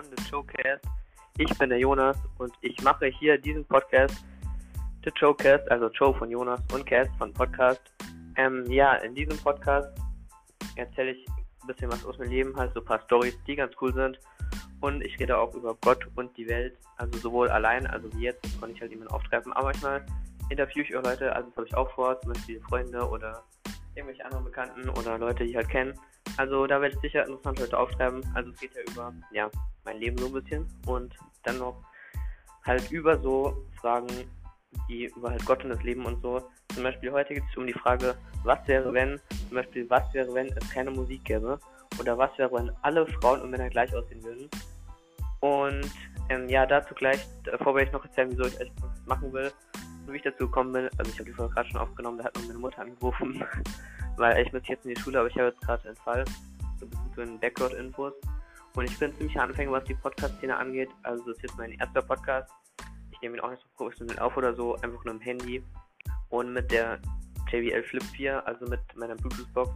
von 0.00 0.16
The 0.16 0.24
Showcast. 0.24 0.84
Ich 1.38 1.58
bin 1.58 1.68
der 1.68 1.78
Jonas 1.78 2.16
und 2.38 2.52
ich 2.62 2.80
mache 2.82 3.06
hier 3.06 3.38
diesen 3.38 3.64
Podcast, 3.64 4.14
The 5.04 5.10
Showcast, 5.18 5.70
also 5.70 5.90
Show 5.92 6.12
von 6.12 6.30
Jonas 6.30 6.60
und 6.72 6.86
Cast 6.86 7.10
von 7.18 7.32
Podcast. 7.32 7.82
Ähm, 8.36 8.64
ja, 8.70 8.94
in 8.96 9.14
diesem 9.14 9.36
Podcast 9.38 9.88
erzähle 10.76 11.12
ich 11.12 11.26
ein 11.28 11.66
bisschen 11.66 11.90
was 11.90 12.04
aus 12.04 12.18
meinem 12.18 12.30
Leben, 12.30 12.56
halt 12.56 12.72
so 12.74 12.80
ein 12.80 12.86
paar 12.86 13.00
Stories, 13.04 13.36
die 13.46 13.56
ganz 13.56 13.74
cool 13.80 13.92
sind. 13.92 14.18
Und 14.80 15.04
ich 15.04 15.18
rede 15.18 15.36
auch 15.36 15.54
über 15.54 15.76
Gott 15.82 16.06
und 16.16 16.34
die 16.36 16.48
Welt, 16.48 16.78
also 16.96 17.18
sowohl 17.18 17.50
allein, 17.50 17.86
also 17.86 18.10
wie 18.14 18.22
jetzt, 18.22 18.42
konnte 18.58 18.74
ich 18.74 18.80
halt 18.80 18.90
jemanden 18.90 19.12
auftreffen, 19.12 19.52
aber 19.52 19.66
manchmal 19.66 20.04
interviewe 20.48 20.84
ich 20.84 20.96
auch 20.96 21.04
Leute, 21.04 21.34
also 21.34 21.48
das 21.48 21.56
habe 21.56 21.66
ich 21.66 21.74
auch 21.74 21.90
vor, 21.90 22.18
zum 22.22 22.32
Beispiel 22.32 22.60
Freunde 22.62 23.06
oder 23.06 23.42
irgendwelche 23.94 24.24
anderen 24.24 24.44
Bekannten 24.44 24.88
oder 24.88 25.18
Leute, 25.18 25.44
die 25.44 25.50
ich 25.50 25.56
halt 25.56 25.68
kenne. 25.68 25.94
Also 26.36 26.66
da 26.66 26.80
werde 26.80 26.94
ich 26.94 27.00
sicher 27.00 27.26
interessante 27.26 27.62
Leute 27.62 27.78
auftreiben. 27.78 28.22
Also 28.34 28.50
es 28.50 28.60
geht 28.60 28.74
ja 28.74 28.82
über 28.92 29.12
ja, 29.32 29.50
mein 29.84 29.98
Leben 29.98 30.18
so 30.18 30.26
ein 30.26 30.32
bisschen 30.32 30.66
und 30.86 31.14
dann 31.44 31.58
noch 31.58 31.76
halt 32.64 32.90
über 32.90 33.18
so 33.18 33.56
Fragen, 33.80 34.08
die 34.88 35.06
über 35.16 35.30
halt 35.30 35.44
Gott 35.46 35.64
und 35.64 35.70
das 35.70 35.82
Leben 35.82 36.04
und 36.04 36.20
so. 36.22 36.42
Zum 36.74 36.82
Beispiel 36.82 37.10
heute 37.12 37.34
geht 37.34 37.42
es 37.50 37.56
um 37.56 37.66
die 37.66 37.72
Frage, 37.72 38.14
was 38.44 38.58
wäre 38.66 38.92
wenn, 38.92 39.20
zum 39.48 39.56
Beispiel, 39.56 39.88
was 39.90 40.12
wäre 40.14 40.32
wenn 40.34 40.48
es 40.48 40.70
keine 40.70 40.90
Musik 40.90 41.24
gäbe? 41.24 41.58
Oder 41.98 42.16
was 42.16 42.36
wäre, 42.38 42.52
wenn 42.52 42.70
alle 42.82 43.06
Frauen 43.06 43.42
und 43.42 43.50
Männer 43.50 43.68
gleich 43.68 43.94
aussehen 43.94 44.22
würden? 44.22 44.48
Und 45.40 45.90
ähm, 46.28 46.48
ja, 46.48 46.66
dazu 46.66 46.94
gleich, 46.94 47.26
davor 47.44 47.74
werde 47.74 47.88
ich 47.88 47.92
noch 47.92 48.04
erzählen, 48.04 48.30
wieso 48.30 48.44
ich 48.44 48.60
echt 48.60 48.72
machen 49.06 49.32
will 49.32 49.50
wie 50.12 50.16
ich 50.16 50.22
dazu 50.22 50.46
gekommen 50.46 50.72
bin, 50.72 50.88
also 50.98 51.10
ich 51.10 51.18
habe 51.18 51.30
die 51.30 51.34
Folge 51.34 51.54
gerade 51.54 51.68
schon 51.68 51.80
aufgenommen, 51.80 52.18
da 52.18 52.24
hat 52.24 52.34
noch 52.34 52.46
meine 52.46 52.58
Mutter 52.58 52.82
angerufen, 52.82 53.44
weil 54.20 54.46
ich 54.46 54.52
muss 54.52 54.62
jetzt 54.68 54.84
in 54.84 54.94
die 54.94 55.00
Schule, 55.00 55.18
aber 55.18 55.28
ich 55.28 55.34
habe 55.36 55.48
jetzt 55.48 55.60
gerade 55.62 55.88
einen 55.88 55.96
Fall, 55.96 56.24
so 56.78 56.86
ein 56.86 56.90
bisschen 56.90 57.14
zu 57.14 57.20
den 57.24 57.40
Background-Infos. 57.40 58.12
Und 58.76 58.84
ich 58.84 58.98
bin 58.98 59.16
ziemlich 59.16 59.40
Anfänger, 59.40 59.72
was 59.72 59.84
die 59.84 59.94
Podcast-Szene 59.94 60.56
angeht. 60.56 60.90
Also 61.02 61.24
das 61.24 61.36
ist 61.36 61.42
jetzt 61.42 61.58
mein 61.58 61.72
erster 61.72 62.02
Podcast. 62.02 62.52
Ich 63.10 63.20
nehme 63.22 63.36
ihn 63.36 63.40
auch 63.40 63.50
nicht 63.50 63.62
so 63.62 63.68
professionell 63.76 64.18
auf 64.18 64.36
oder 64.36 64.54
so, 64.54 64.76
einfach 64.76 65.02
nur 65.04 65.14
im 65.14 65.20
Handy. 65.20 65.64
Und 66.28 66.52
mit 66.52 66.70
der 66.70 67.00
JBL 67.50 67.82
Flip 67.82 68.04
4, 68.14 68.46
also 68.46 68.66
mit 68.66 68.80
meiner 68.94 69.16
Bluetooth-Box. 69.16 69.70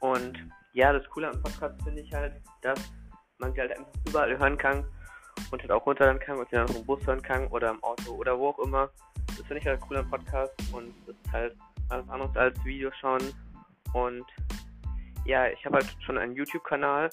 Und 0.00 0.38
ja, 0.72 0.92
das 0.92 1.06
Coole 1.10 1.28
am 1.28 1.42
Podcast 1.42 1.82
finde 1.82 2.00
ich 2.00 2.12
halt, 2.14 2.40
dass 2.62 2.80
man 3.38 3.52
sie 3.52 3.60
halt 3.60 3.76
einfach 3.76 3.92
überall 4.08 4.38
hören 4.38 4.56
kann 4.56 4.84
und 5.50 5.60
halt 5.60 5.72
auch 5.72 5.84
runterladen 5.84 6.20
kann 6.20 6.38
und 6.38 6.48
sie 6.48 6.56
dann 6.56 6.70
auch 6.70 6.76
im 6.76 6.86
Bus 6.86 7.04
hören 7.06 7.20
kann 7.20 7.48
oder 7.48 7.70
im 7.70 7.82
Auto 7.82 8.12
oder 8.12 8.38
wo 8.38 8.48
auch 8.48 8.58
immer. 8.60 8.88
Das 9.26 9.46
finde 9.46 9.58
ich 9.58 9.66
halt 9.66 9.80
cool 9.90 9.96
am 9.96 10.08
Podcast 10.08 10.52
und 10.72 10.94
das 11.06 11.16
ist 11.16 11.32
halt 11.32 11.56
alles 11.90 12.08
anderes 12.08 12.36
als 12.36 12.64
Video 12.64 12.90
schauen. 13.00 13.22
Und 13.94 14.24
ja, 15.24 15.48
ich 15.48 15.64
habe 15.64 15.76
halt 15.76 15.96
schon 16.04 16.18
einen 16.18 16.34
YouTube-Kanal, 16.34 17.08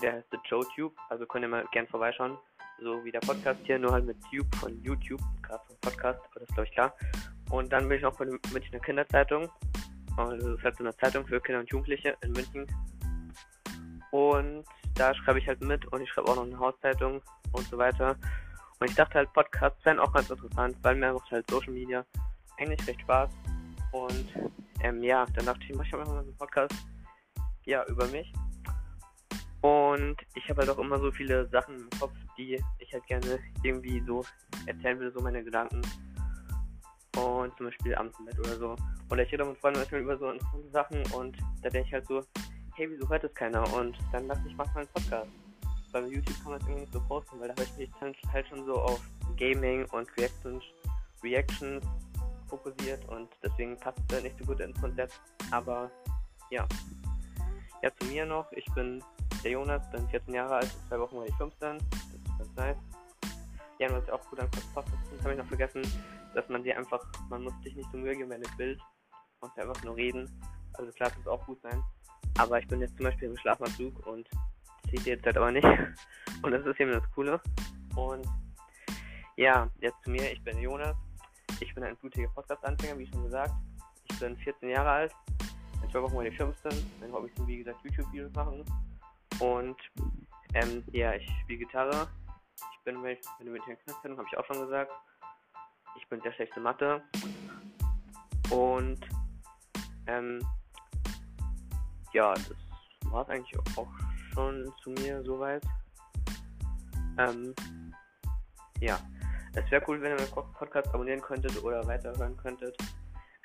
der 0.00 0.14
heißt 0.14 0.28
The 0.30 0.38
JoeTube, 0.44 0.96
also 1.10 1.26
könnt 1.26 1.44
ihr 1.44 1.48
mal 1.48 1.66
gern 1.72 1.86
vorbeischauen. 1.88 2.38
So 2.80 3.04
wie 3.04 3.12
der 3.12 3.20
Podcast 3.20 3.60
hier, 3.64 3.78
nur 3.78 3.92
halt 3.92 4.06
mit 4.06 4.16
Tube 4.30 4.52
von 4.56 4.82
YouTube, 4.82 5.20
gerade 5.42 5.62
vom 5.66 5.76
Podcast, 5.80 6.20
aber 6.30 6.40
das 6.40 6.48
glaube 6.48 6.64
ich 6.64 6.72
klar. 6.72 6.94
Und 7.50 7.72
dann 7.72 7.88
bin 7.88 7.98
ich 7.98 8.06
auch 8.06 8.16
bei 8.16 8.24
der 8.24 8.38
Münchner 8.52 8.80
Kinderzeitung. 8.80 9.48
Also 10.16 10.48
das 10.48 10.58
ist 10.58 10.64
halt 10.64 10.76
so 10.76 10.84
eine 10.84 10.96
Zeitung 10.96 11.26
für 11.26 11.40
Kinder 11.40 11.60
und 11.60 11.70
Jugendliche 11.70 12.16
in 12.22 12.32
München. 12.32 12.66
Und 14.10 14.64
da 14.94 15.14
schreibe 15.14 15.40
ich 15.40 15.48
halt 15.48 15.60
mit 15.60 15.84
und 15.92 16.00
ich 16.00 16.08
schreibe 16.10 16.28
auch 16.28 16.36
noch 16.36 16.44
eine 16.44 16.58
Hauszeitung 16.58 17.20
und 17.52 17.66
so 17.66 17.78
weiter. 17.78 18.16
Und 18.78 18.90
ich 18.90 18.96
dachte 18.96 19.14
halt, 19.14 19.32
Podcasts 19.32 19.84
wären 19.84 19.98
auch 19.98 20.12
ganz 20.12 20.30
interessant, 20.30 20.76
weil 20.82 20.94
mir 20.94 21.12
macht 21.12 21.30
halt 21.30 21.48
Social 21.50 21.72
Media 21.72 22.04
eigentlich 22.58 22.86
recht 22.86 23.00
Spaß. 23.00 23.30
Und 23.94 24.26
ähm, 24.80 25.02
ja, 25.02 25.24
dann 25.36 25.46
dachte 25.46 25.60
ich, 25.68 25.74
mach 25.74 25.86
ich 25.86 25.92
mal 25.92 26.18
einen 26.18 26.36
Podcast 26.36 26.74
ja, 27.64 27.84
über 27.86 28.06
mich. 28.08 28.32
Und 29.60 30.16
ich 30.34 30.48
habe 30.50 30.60
halt 30.60 30.70
auch 30.70 30.78
immer 30.78 30.98
so 30.98 31.10
viele 31.10 31.48
Sachen 31.48 31.76
im 31.76 31.90
Kopf, 31.98 32.12
die 32.36 32.60
ich 32.78 32.92
halt 32.92 33.06
gerne 33.06 33.38
irgendwie 33.62 34.02
so 34.06 34.24
erzählen 34.66 34.98
will, 34.98 35.12
so 35.12 35.22
meine 35.22 35.42
Gedanken. 35.42 35.80
Und 37.16 37.56
zum 37.56 37.66
Beispiel 37.66 37.94
abends 37.94 38.18
oder 38.20 38.58
so. 38.58 38.76
Oder 39.10 39.22
ich 39.22 39.32
rede 39.32 39.44
mit 39.44 39.56
Freunden 39.58 39.78
manchmal 39.78 40.00
über 40.00 40.18
so 40.18 40.30
interessante 40.30 40.70
Sachen 40.70 41.02
und 41.12 41.38
da 41.62 41.70
denke 41.70 41.86
ich 41.86 41.94
halt 41.94 42.06
so, 42.08 42.20
hey, 42.74 42.90
wieso 42.90 43.08
hört 43.08 43.22
das 43.22 43.32
keiner? 43.34 43.62
Und 43.74 43.96
dann 44.12 44.28
dachte 44.28 44.42
ich, 44.48 44.56
mach 44.56 44.66
mal 44.74 44.80
einen 44.80 44.88
Podcast 44.88 45.30
beim 45.94 46.10
YouTube 46.10 46.36
kann 46.42 46.52
man 46.52 46.60
es 46.60 46.66
irgendwie 46.66 46.80
nicht 46.82 46.92
so 46.92 47.00
posten, 47.00 47.40
weil 47.40 47.48
da 47.48 47.54
habe 47.54 47.62
ich 47.62 47.76
mich 47.78 47.90
halt 48.32 48.48
schon 48.48 48.66
so 48.66 48.74
auf 48.74 49.00
Gaming 49.36 49.84
und 49.92 50.08
Reactions, 50.18 50.62
Reactions 51.22 51.84
fokussiert 52.48 53.04
und 53.08 53.28
deswegen 53.42 53.78
passt 53.78 53.98
es 54.10 54.22
nicht 54.22 54.38
so 54.38 54.44
gut 54.44 54.60
ins 54.60 54.80
Konzept. 54.80 55.20
Aber 55.50 55.90
ja. 56.50 56.66
Ja, 57.82 57.90
zu 57.98 58.06
mir 58.06 58.24
noch. 58.24 58.50
Ich 58.52 58.66
bin 58.74 59.02
der 59.42 59.50
Jonas, 59.50 59.82
bin 59.90 60.08
14 60.08 60.34
Jahre 60.34 60.56
alt, 60.56 60.64
in 60.64 60.88
zwei 60.88 61.00
Wochen 61.00 61.16
war 61.16 61.26
ich 61.26 61.34
15. 61.34 61.78
Das 61.78 62.00
ist 62.00 62.38
ganz 62.38 62.56
nice. 62.56 62.76
Ja, 63.78 63.90
was 63.90 64.04
ich 64.04 64.12
auch 64.12 64.24
gut 64.30 64.40
an 64.40 64.50
Podcast 64.50 64.88
finde, 65.08 65.24
habe 65.24 65.32
ich 65.32 65.38
noch 65.38 65.46
vergessen, 65.46 65.82
dass 66.34 66.48
man 66.48 66.62
sie 66.62 66.72
einfach, 66.72 67.04
man 67.28 67.42
muss 67.42 67.52
sich 67.62 67.74
nicht 67.74 67.90
so 67.90 67.98
Mühe 67.98 68.16
geben 68.16 68.28
bei 68.28 68.36
einem 68.36 68.56
Bild, 68.56 68.78
man 69.40 69.50
muss 69.50 69.58
einfach 69.58 69.82
nur 69.84 69.96
reden. 69.96 70.30
Also 70.74 70.90
klar, 70.92 71.10
das 71.16 71.26
auch 71.26 71.44
gut 71.46 71.60
sein. 71.62 71.82
Aber 72.38 72.58
ich 72.58 72.66
bin 72.68 72.80
jetzt 72.80 72.96
zum 72.96 73.04
Beispiel 73.04 73.28
im 73.28 73.36
Schlafanzug 73.36 74.06
und 74.06 74.28
Sieht 74.90 75.06
ihr 75.06 75.14
jetzt 75.14 75.26
halt 75.26 75.36
aber 75.36 75.50
nicht. 75.50 75.66
Und 76.42 76.52
das 76.52 76.64
ist 76.64 76.78
eben 76.78 76.92
das 76.92 77.10
Coole. 77.12 77.40
Und 77.96 78.26
ja, 79.36 79.68
jetzt 79.80 80.02
zu 80.04 80.10
mir. 80.10 80.30
Ich 80.30 80.42
bin 80.44 80.58
Jonas. 80.58 80.96
Ich 81.60 81.74
bin 81.74 81.84
ein 81.84 81.96
blutiger 81.96 82.28
Podcast-Anfänger, 82.28 82.98
wie 82.98 83.06
schon 83.06 83.24
gesagt. 83.24 83.52
Ich 84.10 84.18
bin 84.18 84.36
14 84.36 84.68
Jahre 84.70 84.90
alt. 84.90 85.12
In 85.82 85.90
zwei 85.90 86.02
Wochen 86.02 86.26
ich 86.26 86.36
15. 86.36 86.72
Mein 87.00 87.12
Hobby 87.12 87.30
sind, 87.36 87.46
wie 87.46 87.58
gesagt, 87.58 87.84
YouTube-Videos 87.84 88.32
machen. 88.34 88.64
Und 89.40 89.76
ähm, 90.54 90.84
ja, 90.92 91.14
ich 91.14 91.28
spiele 91.42 91.60
Gitarre. 91.60 92.08
Ich 92.56 92.84
bin 92.84 93.00
mit, 93.00 93.20
mit 93.38 93.66
den 93.66 93.78
Künstlerin, 93.78 94.18
habe 94.18 94.28
ich 94.30 94.38
auch 94.38 94.44
schon 94.46 94.60
gesagt. 94.60 94.92
Ich 95.96 96.06
bin 96.08 96.20
sehr 96.22 96.32
schlechte 96.32 96.60
Mathe. 96.60 97.02
Und 98.50 99.00
ähm, 100.06 100.40
ja, 102.12 102.34
das 102.34 102.54
war 103.12 103.22
es 103.22 103.28
eigentlich 103.28 103.58
auch 103.76 103.88
schon 104.32 104.72
zu 104.82 104.90
mir 104.90 105.22
soweit. 105.24 105.64
Ähm, 107.18 107.54
ja, 108.80 108.98
es 109.54 109.70
wäre 109.70 109.82
cool, 109.86 110.00
wenn 110.02 110.12
ihr 110.12 110.16
meinen 110.16 110.52
Podcast 110.54 110.88
abonnieren 110.88 111.20
könntet 111.20 111.62
oder 111.62 111.86
weiterhören 111.86 112.36
könntet. 112.36 112.76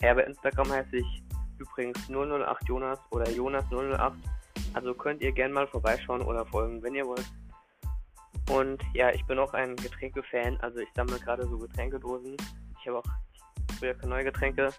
Ja, 0.01 0.13
bei 0.13 0.23
Instagram 0.23 0.71
heiße 0.71 0.97
ich 0.97 1.23
übrigens 1.57 2.09
008 2.09 2.67
Jonas 2.67 2.99
oder 3.11 3.29
Jonas 3.29 3.65
008. 3.71 4.15
Also 4.73 4.93
könnt 4.93 5.21
ihr 5.21 5.31
gerne 5.31 5.53
mal 5.53 5.67
vorbeischauen 5.67 6.21
oder 6.21 6.45
folgen, 6.45 6.81
wenn 6.81 6.95
ihr 6.95 7.05
wollt. 7.05 7.25
Und 8.49 8.81
ja, 8.93 9.11
ich 9.11 9.23
bin 9.25 9.37
auch 9.37 9.53
ein 9.53 9.75
Getränke-Fan, 9.75 10.57
also 10.61 10.79
ich 10.79 10.89
sammle 10.95 11.19
gerade 11.19 11.47
so 11.47 11.57
Getränkedosen. 11.57 12.35
Ich 12.79 12.87
habe 12.87 12.99
auch 12.99 13.05
früher 13.77 13.95
neue 14.05 14.23
Getränke. 14.23 14.69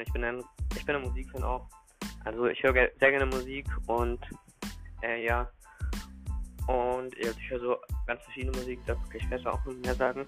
Ich 0.00 0.12
bin 0.12 0.24
ein, 0.24 0.42
ich 0.76 0.84
bin 0.84 0.96
ein 0.96 1.02
Musikfan 1.02 1.44
auch. 1.44 1.68
Also 2.24 2.46
ich 2.46 2.62
höre 2.62 2.88
sehr 2.98 3.10
gerne 3.10 3.26
Musik 3.26 3.66
und 3.86 4.20
äh, 5.02 5.24
ja. 5.24 5.48
Und 6.66 7.16
ja, 7.18 7.30
ich 7.30 7.50
höre 7.50 7.60
so 7.60 7.76
ganz 8.06 8.22
verschiedene 8.22 8.56
Musik, 8.56 8.80
da 8.86 8.94
kann 8.94 9.04
ich 9.14 9.22
später 9.24 9.52
auch 9.52 9.64
noch 9.64 9.74
mehr 9.74 9.94
sagen. 9.94 10.26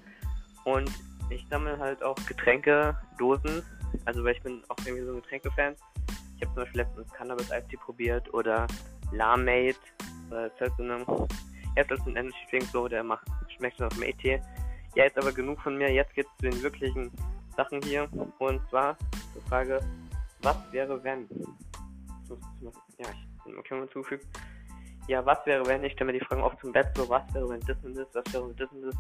Und 0.64 0.90
ich 1.30 1.46
sammle 1.48 1.78
halt 1.78 2.02
auch 2.02 2.16
Getränke-Dosen. 2.26 3.62
Also 4.04 4.24
weil 4.24 4.34
ich 4.34 4.42
bin 4.42 4.62
auch 4.68 4.76
irgendwie 4.84 5.04
so 5.04 5.12
ein 5.12 5.22
Getränke-Fan. 5.22 5.74
Ich 6.36 6.42
habe 6.42 6.54
zum 6.54 6.64
Beispiel 6.64 6.80
letztens 6.80 7.12
Cannabis 7.12 7.50
Ice 7.50 7.78
probiert 7.78 8.32
oder 8.34 8.66
Lamate. 9.12 9.76
Das 10.30 10.52
ist 10.52 10.60
halt 10.60 10.72
so 10.76 10.82
eine, 10.82 11.28
jetzt 11.76 11.90
ist 11.90 12.06
ein 12.06 12.16
Energy 12.16 12.46
Drink 12.50 12.64
so, 12.72 12.88
der 12.88 13.04
macht, 13.04 13.26
schmeckt 13.56 13.78
nach 13.78 13.90
dem 13.90 14.02
ET. 14.02 14.22
Ja, 14.24 15.04
jetzt 15.04 15.18
aber 15.18 15.32
genug 15.32 15.60
von 15.60 15.76
mir. 15.76 15.92
Jetzt 15.92 16.14
geht's 16.14 16.30
zu 16.40 16.50
den 16.50 16.62
wirklichen 16.62 17.10
Sachen 17.56 17.80
hier. 17.82 18.08
Und 18.38 18.60
zwar 18.70 18.96
die 19.34 19.48
Frage, 19.48 19.80
was 20.42 20.56
wäre 20.72 21.02
wenn? 21.04 21.28
Ja, 22.98 23.08
ich 23.46 23.64
kann 23.64 23.80
mal 23.80 23.88
zufügen 23.90 24.26
ja, 25.08 25.24
was 25.24 25.44
wäre, 25.46 25.66
wenn, 25.66 25.84
ich 25.84 25.92
stelle 25.92 26.12
mir 26.12 26.18
die 26.18 26.24
Fragen 26.24 26.42
oft 26.42 26.60
zum 26.60 26.72
Bett, 26.72 26.88
so, 26.96 27.08
was 27.08 27.22
wäre, 27.34 27.48
wenn 27.48 27.60
das 27.60 27.76
und 27.82 27.96
das, 27.96 28.06
was 28.12 28.32
wäre, 28.32 28.48
wenn 28.48 28.56
das 28.56 28.70
und 28.70 28.82
das. 28.82 28.94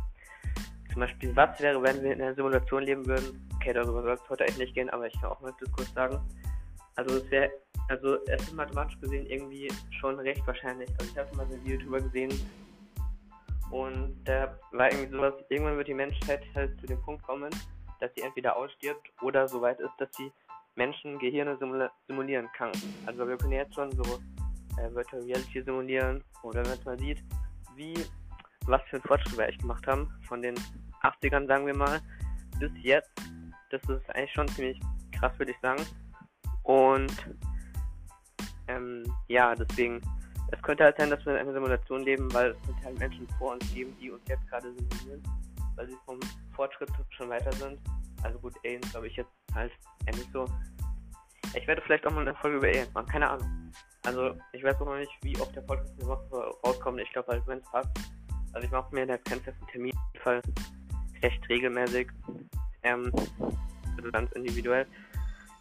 Zum 0.92 1.00
Beispiel, 1.00 1.34
was 1.34 1.60
wäre, 1.60 1.82
wenn 1.82 2.02
wir 2.02 2.12
in 2.12 2.20
einer 2.20 2.34
Simulation 2.34 2.82
leben 2.82 3.06
würden? 3.06 3.48
Okay, 3.56 3.72
darüber 3.72 4.02
soll 4.02 4.12
es 4.12 4.28
heute 4.28 4.44
eigentlich 4.44 4.58
nicht 4.58 4.74
gehen, 4.74 4.90
aber 4.90 5.06
ich 5.06 5.20
kann 5.20 5.30
auch 5.30 5.40
mal 5.40 5.54
das 5.58 5.72
kurz 5.72 5.92
sagen. 5.94 6.20
Also, 6.96 7.16
es 7.16 7.30
wäre, 7.30 7.50
also, 7.88 8.18
es 8.26 8.42
ist 8.42 8.52
mathematisch 8.52 9.00
gesehen 9.00 9.26
irgendwie 9.26 9.72
schon 10.00 10.18
recht 10.18 10.46
wahrscheinlich. 10.46 10.90
Also, 10.98 11.10
ich 11.12 11.18
habe 11.18 11.34
mal 11.36 11.46
so 11.46 11.54
einen 11.54 11.66
YouTuber 11.66 12.00
gesehen 12.00 12.32
und 13.70 14.14
da 14.24 14.58
war 14.72 14.92
irgendwie 14.92 15.10
sowas, 15.10 15.34
irgendwann 15.48 15.78
wird 15.78 15.88
die 15.88 15.94
Menschheit 15.94 16.42
halt 16.54 16.78
zu 16.80 16.86
dem 16.86 17.00
Punkt 17.00 17.22
kommen, 17.22 17.50
dass 18.00 18.10
sie 18.14 18.20
entweder 18.20 18.56
ausstirbt 18.56 19.10
oder 19.22 19.48
so 19.48 19.62
weit 19.62 19.80
ist, 19.80 19.92
dass 19.98 20.10
sie 20.14 20.30
Menschen 20.74 21.18
Gehirne 21.18 21.56
simulieren 22.06 22.48
kann. 22.54 22.72
Also, 23.06 23.26
wir 23.26 23.38
können 23.38 23.52
jetzt 23.52 23.74
schon 23.74 23.90
so 23.92 24.20
äh, 24.78 24.94
Virtual 24.94 25.22
Reality 25.22 25.62
simulieren 25.62 26.22
oder 26.42 26.64
wenn 26.64 26.78
man 26.84 26.98
sieht, 26.98 27.22
wie, 27.76 27.94
was 28.66 28.82
für 28.90 28.96
ein 28.96 29.02
Fortschritt 29.02 29.38
wir 29.38 29.48
echt 29.48 29.60
gemacht 29.60 29.86
haben, 29.86 30.08
von 30.28 30.42
den 30.42 30.54
80ern, 31.02 31.46
sagen 31.46 31.66
wir 31.66 31.76
mal, 31.76 32.00
bis 32.58 32.72
jetzt, 32.82 33.10
das 33.70 33.82
ist 33.82 34.08
eigentlich 34.10 34.32
schon 34.32 34.48
ziemlich 34.48 34.80
krass, 35.18 35.32
würde 35.38 35.52
ich 35.52 35.60
sagen. 35.60 35.82
Und 36.62 37.12
ähm, 38.68 39.04
ja, 39.28 39.54
deswegen 39.54 40.00
es 40.52 40.62
könnte 40.62 40.84
halt 40.84 40.96
sein, 40.98 41.10
dass 41.10 41.24
wir 41.24 41.32
in 41.32 41.40
einer 41.40 41.52
Simulation 41.52 42.02
leben, 42.02 42.32
weil 42.34 42.50
es 42.50 42.66
könnte 42.66 42.84
halt 42.84 42.98
Menschen 42.98 43.26
vor 43.38 43.52
uns 43.52 43.74
geben, 43.74 43.96
die 44.00 44.10
uns 44.10 44.22
jetzt 44.28 44.46
gerade 44.48 44.72
simulieren, 44.74 45.22
weil 45.76 45.88
sie 45.88 45.96
vom 46.04 46.20
Fortschritt 46.54 46.90
schon 47.10 47.30
weiter 47.30 47.52
sind. 47.52 47.78
Also 48.22 48.38
gut, 48.38 48.54
Aliens 48.64 48.90
glaube 48.90 49.08
ich 49.08 49.16
jetzt 49.16 49.30
halt 49.54 49.72
ähnlich 50.06 50.28
so. 50.32 50.44
Ich 51.54 51.66
werde 51.66 51.82
vielleicht 51.82 52.06
auch 52.06 52.12
mal 52.12 52.20
eine 52.20 52.34
Folge 52.36 52.58
über 52.58 52.68
Aliens 52.68 52.92
machen, 52.92 53.08
keine 53.08 53.30
Ahnung. 53.30 53.72
Also 54.04 54.34
ich 54.52 54.64
weiß 54.64 54.74
auch 54.80 54.86
noch 54.86 54.96
nicht, 54.96 55.12
wie 55.22 55.38
oft 55.40 55.54
der 55.54 55.60
Podcast 55.62 55.92
eine 55.98 56.08
Woche 56.08 56.50
rauskommt. 56.64 57.00
Ich 57.00 57.12
glaube 57.12 57.32
halt, 57.32 57.46
wenn 57.46 57.58
es 57.58 57.70
passt. 57.70 57.90
Also 58.52 58.66
ich 58.66 58.72
mache 58.72 58.94
mir 58.94 59.06
da 59.06 59.16
keinen 59.18 59.40
festen 59.40 59.66
Termin, 59.68 59.92
Fall 60.22 60.42
recht 61.22 61.48
regelmäßig. 61.48 62.08
Ähm, 62.82 63.12
also 63.96 64.10
ganz 64.10 64.32
individuell. 64.32 64.86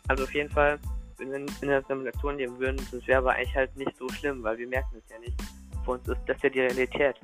Also 0.08 0.24
auf 0.24 0.34
jeden 0.34 0.50
Fall, 0.50 0.80
wenn 1.18 1.32
wir 1.32 1.38
in 1.38 1.68
der 1.68 1.84
Simulation 1.84 2.38
leben 2.38 2.58
würden, 2.60 2.78
das 2.92 3.06
wäre 3.08 3.20
aber 3.20 3.34
eigentlich 3.34 3.56
halt 3.56 3.76
nicht 3.78 3.96
so 3.98 4.10
schlimm, 4.10 4.42
weil 4.44 4.58
wir 4.58 4.68
merken 4.68 4.98
es 4.98 5.12
ja 5.12 5.20
nicht. 5.20 5.40
Für 5.86 5.92
uns 5.92 6.08
ist 6.08 6.20
das 6.26 6.42
ja 6.42 6.50
die 6.50 6.62
Realität. 6.62 7.16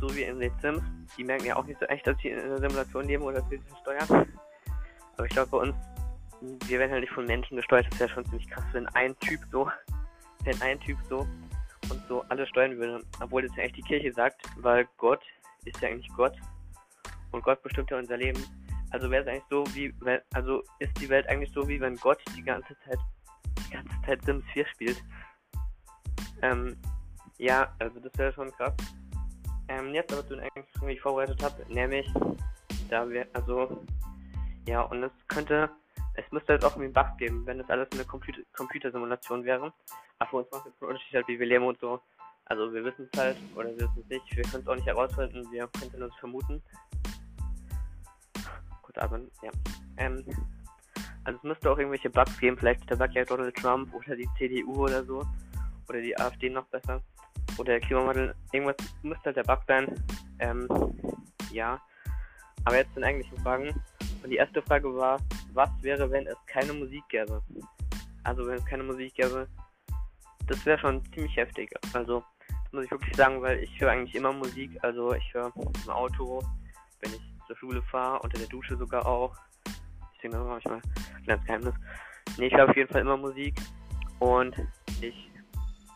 so 0.00 0.14
wie 0.16 0.22
in 0.22 0.40
den 0.40 0.52
Sims. 0.60 0.82
Die 1.16 1.24
merken 1.24 1.46
ja 1.46 1.56
auch 1.56 1.64
nicht 1.64 1.78
so 1.78 1.86
echt, 1.86 2.06
dass 2.06 2.16
sie 2.18 2.30
in 2.30 2.40
einer 2.40 2.58
Simulation 2.58 3.04
leben 3.06 3.22
oder 3.22 3.40
dass 3.40 3.48
sie 3.50 3.58
sich 3.58 3.78
steuern. 3.82 4.28
Aber 5.16 5.26
ich 5.26 5.32
glaube 5.32 5.50
bei 5.50 5.58
uns, 5.58 5.74
wir 6.66 6.78
werden 6.78 6.90
halt 6.90 7.02
nicht 7.02 7.12
von 7.12 7.26
Menschen 7.26 7.56
gesteuert. 7.56 7.86
Das 7.90 8.00
wäre 8.00 8.10
schon 8.10 8.24
ziemlich 8.26 8.48
krass, 8.50 8.64
wenn 8.72 8.86
ein 8.88 9.16
Typ 9.20 9.40
so, 9.52 9.70
wenn 10.44 10.60
ein 10.62 10.80
Typ 10.80 10.98
so 11.08 11.26
und 11.90 12.02
so 12.08 12.22
alles 12.28 12.48
steuern 12.48 12.76
würde. 12.78 13.04
Obwohl 13.20 13.42
das 13.42 13.56
ja 13.56 13.64
echt 13.64 13.76
die 13.76 13.82
Kirche 13.82 14.12
sagt, 14.12 14.42
weil 14.56 14.88
Gott 14.96 15.22
ist 15.64 15.80
ja 15.80 15.88
eigentlich 15.88 16.10
Gott. 16.16 16.36
Und 17.32 17.44
Gott 17.44 17.62
bestimmt 17.62 17.90
ja 17.90 17.98
unser 17.98 18.16
Leben. 18.16 18.42
Also 18.90 19.10
wäre 19.10 19.22
es 19.22 19.28
eigentlich 19.28 19.44
so 19.50 19.64
wie, 19.74 19.94
also 20.34 20.62
ist 20.80 21.00
die 21.00 21.08
Welt 21.08 21.28
eigentlich 21.28 21.52
so 21.52 21.66
wie 21.68 21.80
wenn 21.80 21.96
Gott 21.96 22.18
die 22.36 22.42
ganze 22.42 22.76
Zeit, 22.84 22.98
die 23.66 23.70
ganze 23.70 23.94
Zeit 24.04 24.24
Sims 24.24 24.44
4 24.52 24.66
spielt. 24.66 25.04
Ähm, 26.42 26.76
ja, 27.38 27.72
also 27.78 28.00
das 28.00 28.12
wäre 28.18 28.32
schon 28.32 28.50
krass. 28.52 28.74
Ähm, 29.68 29.94
jetzt 29.94 30.12
aber 30.12 30.26
zu 30.26 30.34
den 30.34 30.44
eigentlich, 30.44 30.82
wie 30.82 30.92
ich 30.92 31.00
vorbereitet 31.00 31.40
habe, 31.42 31.64
nämlich, 31.72 32.12
da 32.88 33.08
wir, 33.08 33.26
also, 33.34 33.84
ja, 34.66 34.82
und 34.82 35.04
es 35.04 35.12
könnte, 35.28 35.70
es 36.14 36.30
müsste 36.32 36.54
halt 36.54 36.64
auch 36.64 36.76
irgendwie 36.76 36.92
Bugs 36.92 37.16
geben, 37.18 37.46
wenn 37.46 37.58
das 37.58 37.70
alles 37.70 37.88
eine 37.92 38.04
Computer 38.04 38.42
Computersimulation 38.56 39.44
wäre. 39.44 39.72
Aber 40.18 40.30
für 40.30 40.36
uns 40.36 40.50
macht 40.50 40.66
es 40.66 40.82
einen 40.82 40.90
Unterschied 40.90 41.14
halt, 41.14 41.28
wie 41.28 41.38
wir 41.38 41.46
leben 41.46 41.66
und 41.66 41.78
so. 41.80 42.00
Also 42.46 42.72
wir 42.72 42.84
wissen 42.84 43.08
es 43.12 43.18
halt, 43.18 43.36
oder 43.54 43.68
wir 43.68 43.78
wissen 43.78 44.02
es 44.02 44.08
nicht, 44.08 44.36
wir 44.36 44.42
können 44.44 44.62
es 44.62 44.68
auch 44.68 44.74
nicht 44.74 44.86
herausfinden, 44.86 45.46
wir 45.52 45.68
könnten 45.68 46.02
es 46.02 46.14
vermuten 46.16 46.62
kurz 48.90 48.98
atmen. 48.98 49.30
Ja. 49.42 49.50
Ähm, 49.98 50.24
also 51.24 51.38
es 51.38 51.44
müsste 51.44 51.70
auch 51.70 51.78
irgendwelche 51.78 52.10
Bugs 52.10 52.38
geben, 52.38 52.56
vielleicht 52.58 52.88
der 52.90 52.96
Bug 52.96 53.12
ja 53.12 53.24
Donald 53.24 53.54
Trump 53.56 53.94
oder 53.94 54.16
die 54.16 54.28
CDU 54.38 54.84
oder 54.84 55.04
so. 55.04 55.24
Oder 55.88 56.00
die 56.00 56.16
AfD 56.18 56.48
noch 56.50 56.66
besser. 56.66 57.00
Oder 57.58 57.72
der 57.72 57.80
Klimawandel. 57.80 58.34
Irgendwas 58.52 58.76
müsste 59.02 59.26
halt 59.26 59.36
der 59.36 59.42
Bug 59.44 59.60
sein. 59.66 60.04
Ähm, 60.38 60.68
ja. 61.52 61.80
Aber 62.64 62.76
jetzt 62.76 62.94
sind 62.94 63.04
eigentlichen 63.04 63.38
Fragen. 63.38 63.68
Und 64.22 64.30
die 64.30 64.36
erste 64.36 64.62
Frage 64.62 64.94
war, 64.94 65.18
was 65.54 65.70
wäre, 65.82 66.10
wenn 66.10 66.26
es 66.26 66.36
keine 66.46 66.72
Musik 66.72 67.02
gäbe? 67.08 67.42
Also 68.24 68.46
wenn 68.46 68.56
es 68.56 68.64
keine 68.64 68.82
Musik 68.82 69.14
gäbe, 69.14 69.48
das 70.46 70.66
wäre 70.66 70.78
schon 70.78 71.04
ziemlich 71.12 71.36
heftig. 71.36 71.70
Also 71.92 72.22
das 72.48 72.72
muss 72.72 72.84
ich 72.84 72.90
wirklich 72.90 73.16
sagen, 73.16 73.40
weil 73.42 73.58
ich 73.58 73.80
höre 73.80 73.90
eigentlich 73.90 74.14
immer 74.14 74.32
Musik. 74.32 74.70
Also 74.82 75.14
ich 75.14 75.34
höre 75.34 75.52
im 75.56 75.90
Auto, 75.90 76.42
wenn 77.00 77.12
ich 77.12 77.22
zur 77.46 77.56
Schule 77.56 77.82
fahre, 77.82 78.20
unter 78.20 78.38
der 78.38 78.48
Dusche 78.48 78.76
sogar 78.76 79.06
auch. 79.06 79.34
Ich 80.14 80.20
denke 80.20 80.38
manchmal, 80.38 80.80
kleines 81.24 81.44
Geheimnis. 81.46 81.74
Ne, 82.38 82.46
ich 82.46 82.54
höre 82.54 82.68
auf 82.68 82.76
jeden 82.76 82.92
Fall 82.92 83.00
immer 83.00 83.16
Musik 83.16 83.54
und 84.18 84.54
ich, 85.00 85.30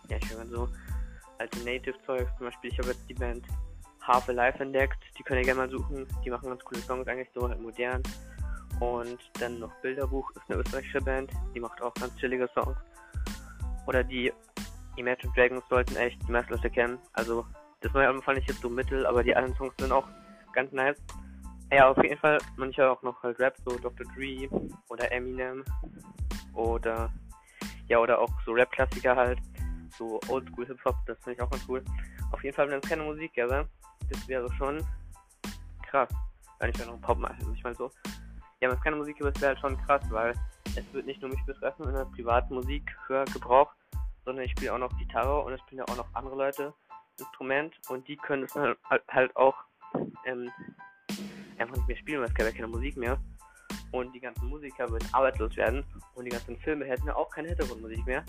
ja, 0.08 0.16
ich 0.16 0.30
höre 0.30 0.46
so 0.46 0.68
Alternative-Zeug, 1.38 2.26
zum 2.38 2.46
Beispiel, 2.46 2.72
ich 2.72 2.78
habe 2.78 2.88
jetzt 2.88 3.08
die 3.08 3.14
Band 3.14 3.46
Half 4.02 4.28
Alive 4.28 4.60
entdeckt, 4.60 4.98
die 5.18 5.22
könnt 5.22 5.40
ihr 5.40 5.44
gerne 5.44 5.60
mal 5.66 5.70
suchen, 5.70 6.06
die 6.24 6.30
machen 6.30 6.48
ganz 6.48 6.62
coole 6.64 6.80
Songs, 6.80 7.06
eigentlich 7.06 7.28
so 7.34 7.48
halt 7.48 7.60
modern. 7.60 8.02
Und 8.80 9.18
dann 9.40 9.60
noch 9.60 9.72
Bilderbuch, 9.82 10.30
ist 10.32 10.42
eine 10.48 10.60
österreichische 10.60 11.00
Band, 11.00 11.30
die 11.54 11.60
macht 11.60 11.80
auch 11.82 11.94
ganz 11.94 12.14
chillige 12.16 12.48
Songs. 12.54 12.76
Oder 13.86 14.02
die 14.02 14.32
Imagine 14.96 15.32
Dragons 15.34 15.64
sollten 15.68 15.96
echt 15.96 16.20
die 16.26 16.32
meisten 16.32 16.52
Leute 16.52 16.70
kennen. 16.70 16.98
Also, 17.12 17.46
das 17.80 17.92
neue 17.92 18.06
Album 18.06 18.22
fand 18.22 18.38
ich 18.38 18.46
jetzt 18.46 18.60
so 18.60 18.68
mittel, 18.68 19.06
aber 19.06 19.22
die 19.22 19.34
alten 19.34 19.54
Songs 19.56 19.74
sind 19.78 19.92
auch 19.92 20.06
ganz 20.52 20.72
nice. 20.72 20.96
Ja, 21.72 21.88
auf 21.88 22.02
jeden 22.02 22.18
Fall. 22.18 22.38
Manche 22.56 22.88
auch 22.88 23.02
noch 23.02 23.22
halt 23.22 23.38
Rap, 23.38 23.56
so 23.64 23.76
Dr. 23.78 24.06
Dre 24.14 24.48
oder 24.88 25.10
Eminem 25.10 25.64
oder 26.54 27.12
ja, 27.88 27.98
oder 27.98 28.18
auch 28.18 28.30
so 28.44 28.52
Rap-Klassiker 28.52 29.14
halt, 29.14 29.38
so 29.90 30.20
Oldschool 30.28 30.66
Hip-Hop, 30.66 30.96
das 31.06 31.18
finde 31.18 31.32
ich 31.32 31.42
auch 31.42 31.50
ganz 31.50 31.64
cool. 31.68 31.84
Auf 32.32 32.42
jeden 32.42 32.54
Fall, 32.54 32.70
wenn 32.70 32.80
es 32.80 32.88
keine 32.88 33.02
Musik 33.02 33.34
gäbe, 33.34 33.68
das 34.10 34.28
wäre 34.28 34.50
schon 34.54 34.82
krass. 35.86 36.08
Wenn 36.58 36.70
ich 36.70 36.78
ja 36.78 36.86
noch 36.86 37.00
Pop 37.00 37.18
mache, 37.18 37.36
manchmal 37.44 37.74
so. 37.74 37.90
Ja, 38.64 38.70
wenn 38.70 38.78
es 38.78 38.82
keine 38.82 38.96
Musik 38.96 39.18
das 39.20 39.38
wäre 39.42 39.48
halt 39.48 39.60
schon 39.60 39.76
krass, 39.84 40.02
weil 40.08 40.32
es 40.74 40.90
wird 40.94 41.04
nicht 41.04 41.20
nur 41.20 41.30
mich 41.30 41.44
betreffen 41.44 41.86
in 41.86 41.92
der 41.92 42.06
privaten 42.06 42.54
Musik 42.54 42.96
für 43.06 43.26
Gebrauch, 43.26 43.70
sondern 44.24 44.46
ich 44.46 44.52
spiele 44.52 44.72
auch 44.72 44.78
noch 44.78 44.96
Gitarre 44.96 45.38
und 45.40 45.52
es 45.52 45.60
spielen 45.60 45.80
ja 45.80 45.84
auch 45.92 45.98
noch 45.98 46.08
andere 46.14 46.34
Leute 46.34 46.72
Instrument 47.18 47.74
und 47.90 48.08
die 48.08 48.16
können 48.16 48.44
es 48.44 48.54
halt, 48.54 48.78
halt 49.08 49.36
auch 49.36 49.54
ähm, 50.24 50.50
einfach 51.58 51.76
nicht 51.76 51.88
mehr 51.88 51.96
spielen, 51.98 52.20
weil 52.22 52.28
es 52.28 52.34
gäbe 52.34 52.48
ja 52.48 52.54
keine 52.54 52.68
Musik 52.68 52.96
mehr. 52.96 53.18
Und 53.92 54.14
die 54.14 54.20
ganzen 54.20 54.48
Musiker 54.48 54.88
würden 54.88 55.06
arbeitslos 55.12 55.54
werden 55.58 55.84
und 56.14 56.24
die 56.24 56.30
ganzen 56.30 56.56
Filme 56.60 56.86
hätten 56.86 57.06
ja 57.06 57.16
auch 57.16 57.28
keine 57.28 57.48
Hintergrundmusik 57.48 58.06
mehr. 58.06 58.24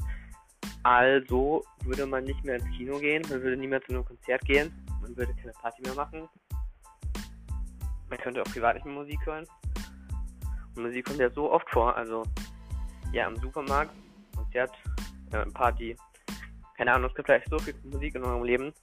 Also 0.84 1.64
würde 1.86 2.06
man 2.06 2.26
nicht 2.26 2.44
mehr 2.44 2.56
ins 2.56 2.78
Kino 2.78 3.00
gehen, 3.00 3.22
man 3.30 3.42
würde 3.42 3.56
nie 3.56 3.68
mehr 3.68 3.82
zu 3.84 3.94
einem 3.94 4.04
Konzert 4.04 4.44
gehen, 4.44 4.86
man 5.02 5.16
würde 5.16 5.34
keine 5.36 5.54
Party 5.54 5.82
mehr 5.82 5.96
machen. 5.96 6.28
Man 8.10 8.20
könnte 8.20 8.42
auch 8.42 8.52
privat 8.52 8.76
nicht 8.76 8.86
mehr 8.86 8.96
Musik 8.96 9.26
hören. 9.26 9.48
Musik 10.76 11.06
kommt 11.06 11.20
ja 11.20 11.30
so 11.30 11.52
oft 11.52 11.70
vor, 11.72 11.96
also 11.96 12.24
ja, 13.12 13.28
im 13.28 13.36
Supermarkt, 13.38 13.92
Konzert, 14.36 14.72
äh, 15.32 15.46
Party. 15.52 15.96
Keine 16.78 16.94
Ahnung, 16.94 17.10
es 17.10 17.16
gibt 17.16 17.28
vielleicht 17.28 17.50
so 17.50 17.60
viel 17.60 17.76
Musik 17.84 18.16
in 18.16 18.24
eurem 18.24 18.44
Leben. 18.44 18.74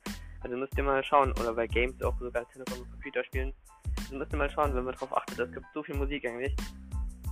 Also 0.41 0.57
müsst 0.57 0.77
ihr 0.77 0.83
mal 0.83 1.05
schauen, 1.05 1.33
oder 1.33 1.55
bei 1.55 1.67
Games 1.67 2.03
auch 2.03 2.19
sogar 2.19 2.49
Telefon 2.49 2.81
und 2.81 2.91
Computer 2.91 3.23
spielen 3.25 3.53
wir 4.13 4.19
müssen 4.19 4.39
mal 4.39 4.51
schauen, 4.51 4.75
wenn 4.75 4.85
man 4.85 4.95
darauf 4.95 5.17
achtet. 5.17 5.39
Es 5.39 5.53
gibt 5.53 5.67
so 5.75 5.83
viel 5.83 5.97
Musik 5.97 6.27
eigentlich. 6.27 6.55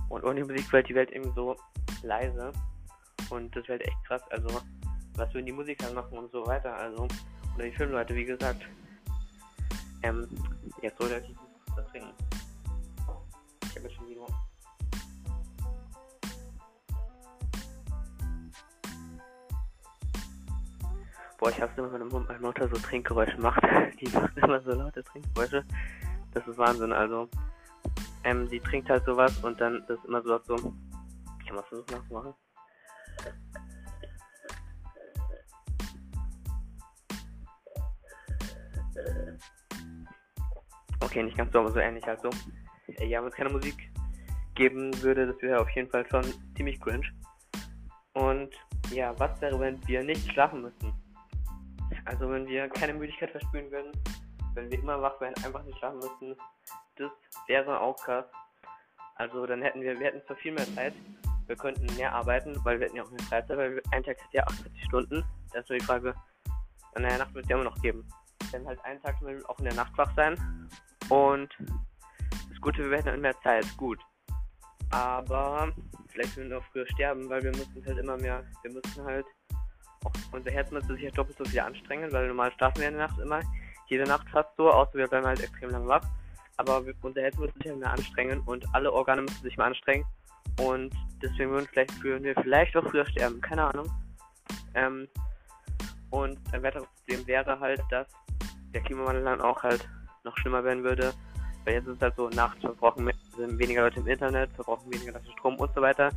Und 0.09 0.23
ohne 0.23 0.43
Musik 0.43 0.71
wird 0.73 0.89
die 0.89 0.95
Welt 0.95 1.11
irgendwie 1.11 1.33
so 1.35 1.55
leise. 2.03 2.51
Und 3.29 3.55
das 3.55 3.67
wäre 3.67 3.79
echt 3.81 4.03
krass. 4.05 4.23
Also, 4.31 4.61
was 5.15 5.33
würden 5.33 5.45
die 5.45 5.51
Musiker 5.51 5.91
machen 5.93 6.17
und 6.17 6.31
so 6.31 6.45
weiter. 6.45 6.75
Also, 6.75 7.07
oder 7.55 7.65
die 7.65 7.71
Filmleute, 7.71 8.15
wie 8.15 8.25
gesagt. 8.25 8.63
Ähm, 10.03 10.27
jetzt 10.81 10.99
soll 10.99 11.11
ich 11.11 11.35
das 11.75 11.87
trinken. 11.89 12.13
Ich 13.63 13.75
habe 13.75 13.87
jetzt 13.87 13.95
schon 13.95 14.09
wieder. 14.09 14.25
Boah, 21.41 21.49
ich 21.49 21.59
hasse 21.59 21.73
immer, 21.77 21.91
wenn 21.91 22.07
meine 22.07 22.39
Mutter 22.39 22.69
so 22.69 22.75
Trinkgeräusche 22.75 23.41
macht. 23.41 23.63
Die 23.99 24.07
macht 24.09 24.37
immer 24.37 24.61
so 24.61 24.73
laute 24.73 25.03
Trinkgeräusche. 25.03 25.65
Das 26.35 26.47
ist 26.47 26.55
Wahnsinn, 26.59 26.93
also. 26.93 27.27
Ähm, 28.23 28.47
sie 28.47 28.59
trinkt 28.59 28.91
halt 28.91 29.03
sowas 29.05 29.35
und 29.43 29.59
dann 29.59 29.83
das 29.87 29.97
ist 29.97 30.05
immer 30.05 30.21
so, 30.21 30.39
so. 30.45 30.55
Ich 31.39 31.47
kann 31.47 31.55
mal 31.55 31.63
versuchen 31.63 31.95
nachzumachen. 31.95 32.33
Okay, 40.99 41.23
nicht 41.23 41.37
ganz 41.37 41.51
so, 41.51 41.59
aber 41.61 41.71
so 41.71 41.79
ähnlich 41.79 42.05
halt 42.05 42.21
so. 42.21 42.29
Äh, 42.99 43.07
ja, 43.07 43.19
wenn 43.19 43.29
es 43.29 43.35
keine 43.35 43.49
Musik 43.49 43.91
geben 44.53 44.91
würde, 45.01 45.25
das 45.25 45.41
wäre 45.41 45.59
auf 45.59 45.69
jeden 45.71 45.89
Fall 45.89 46.05
schon 46.07 46.23
ziemlich 46.55 46.79
cringe. 46.79 47.07
Und 48.13 48.51
ja, 48.91 49.17
was 49.19 49.41
wäre, 49.41 49.59
wenn 49.59 49.79
wir 49.87 50.03
nicht 50.03 50.31
schlafen 50.31 50.61
müssten? 50.61 51.00
Also 52.11 52.29
wenn 52.29 52.45
wir 52.45 52.67
keine 52.67 52.93
Müdigkeit 52.93 53.31
verspüren 53.31 53.71
würden, 53.71 53.93
wenn 54.53 54.69
wir 54.69 54.79
immer 54.79 55.01
wach 55.01 55.21
wären, 55.21 55.33
einfach 55.45 55.63
nicht 55.63 55.77
schlafen 55.77 55.99
müssen, 55.99 56.35
das 56.97 57.09
wäre 57.47 57.79
auch 57.79 57.95
krass. 57.95 58.25
Also 59.15 59.45
dann 59.45 59.61
hätten 59.61 59.81
wir, 59.81 59.97
wir 59.97 60.07
hätten 60.07 60.21
zwar 60.27 60.35
viel 60.35 60.51
mehr 60.51 60.65
Zeit, 60.75 60.93
wir 61.47 61.55
könnten 61.55 61.85
mehr 61.95 62.11
arbeiten, 62.13 62.53
weil 62.65 62.79
wir 62.79 62.87
hätten 62.87 62.97
ja 62.97 63.03
auch 63.03 63.11
mehr 63.11 63.23
Freizeit, 63.29 63.57
weil 63.57 63.81
ein 63.91 64.03
Tag 64.03 64.21
hat 64.21 64.33
ja 64.33 64.43
48 64.43 64.83
Stunden. 64.83 65.23
Da 65.53 65.59
ist 65.59 65.69
nur 65.69 65.79
die 65.79 65.85
Frage, 65.85 66.13
in 66.97 67.03
der 67.03 67.17
Nacht 67.17 67.33
wird 67.33 67.45
es 67.45 67.49
ja 67.49 67.55
immer 67.55 67.69
noch 67.69 67.81
geben. 67.81 68.05
Dann 68.51 68.67
halt 68.67 68.83
einen 68.83 69.01
Tag 69.01 69.21
will 69.21 69.41
auch 69.45 69.59
in 69.59 69.65
der 69.65 69.75
Nacht 69.75 69.97
wach 69.97 70.13
sein. 70.13 70.35
Und 71.07 71.55
das 72.49 72.59
Gute, 72.59 72.89
wir 72.89 72.97
hätten 72.97 73.21
mehr 73.21 73.39
Zeit, 73.39 73.65
gut. 73.77 73.99
Aber 74.89 75.71
vielleicht 76.09 76.35
würden 76.35 76.49
wir 76.49 76.57
auch 76.57 76.65
früher 76.73 76.87
sterben, 76.87 77.29
weil 77.29 77.41
wir 77.41 77.51
müssen 77.51 77.85
halt 77.85 77.97
immer 77.97 78.17
mehr, 78.17 78.43
wir 78.63 78.71
müssen 78.73 79.05
halt 79.05 79.25
unser 80.31 80.51
Herz 80.51 80.71
müsste 80.71 80.93
sich 80.93 81.03
ja 81.03 81.11
doppelt 81.11 81.37
so 81.37 81.45
viel 81.45 81.59
anstrengen, 81.59 82.11
weil 82.11 82.27
normal 82.27 82.51
schlafen 82.53 82.81
wir 82.81 82.87
in 82.87 82.97
der 82.97 83.07
Nacht 83.07 83.19
immer 83.19 83.41
jede 83.87 84.03
Nacht 84.03 84.29
fast 84.29 84.49
so, 84.57 84.71
außer 84.71 84.93
wir 84.93 85.07
bleiben 85.07 85.25
halt 85.25 85.41
extrem 85.41 85.69
lang 85.69 85.87
wach. 85.87 86.03
Aber 86.57 86.81
unser 87.01 87.21
Herz 87.21 87.37
müsste 87.37 87.57
sich 87.59 87.71
halt 87.71 87.79
mehr 87.79 87.91
anstrengen 87.91 88.41
und 88.45 88.65
alle 88.73 88.91
Organe 88.91 89.21
müssen 89.23 89.43
sich 89.43 89.57
mehr 89.57 89.67
anstrengen. 89.67 90.05
Und 90.59 90.93
deswegen 91.21 91.51
würden, 91.51 91.67
vielleicht, 91.71 92.03
würden 92.03 92.23
wir 92.23 92.35
vielleicht 92.35 92.75
auch 92.77 92.83
früher 92.89 93.05
sterben, 93.05 93.41
keine 93.41 93.63
Ahnung. 93.63 93.89
Ähm, 94.75 95.07
Und 96.11 96.37
ein 96.53 96.61
weiteres 96.61 96.87
Problem 96.87 97.25
wäre 97.25 97.59
halt, 97.59 97.81
dass 97.89 98.07
der 98.73 98.81
Klimawandel 98.81 99.23
dann 99.23 99.41
auch 99.41 99.63
halt 99.63 99.87
noch 100.23 100.37
schlimmer 100.37 100.63
werden 100.63 100.83
würde. 100.83 101.13
Weil 101.63 101.75
jetzt 101.75 101.87
ist 101.87 101.95
es 101.95 102.01
halt 102.01 102.15
so, 102.15 102.29
nachts 102.29 102.59
verbrauchen 102.61 103.09
sind 103.37 103.57
weniger 103.59 103.83
Leute 103.83 103.99
im 103.99 104.07
Internet, 104.07 104.51
verbrauchen 104.53 104.91
weniger 104.91 105.13
Leute 105.13 105.31
Strom 105.31 105.55
und 105.55 105.73
so 105.73 105.81
weiter. 105.81 106.09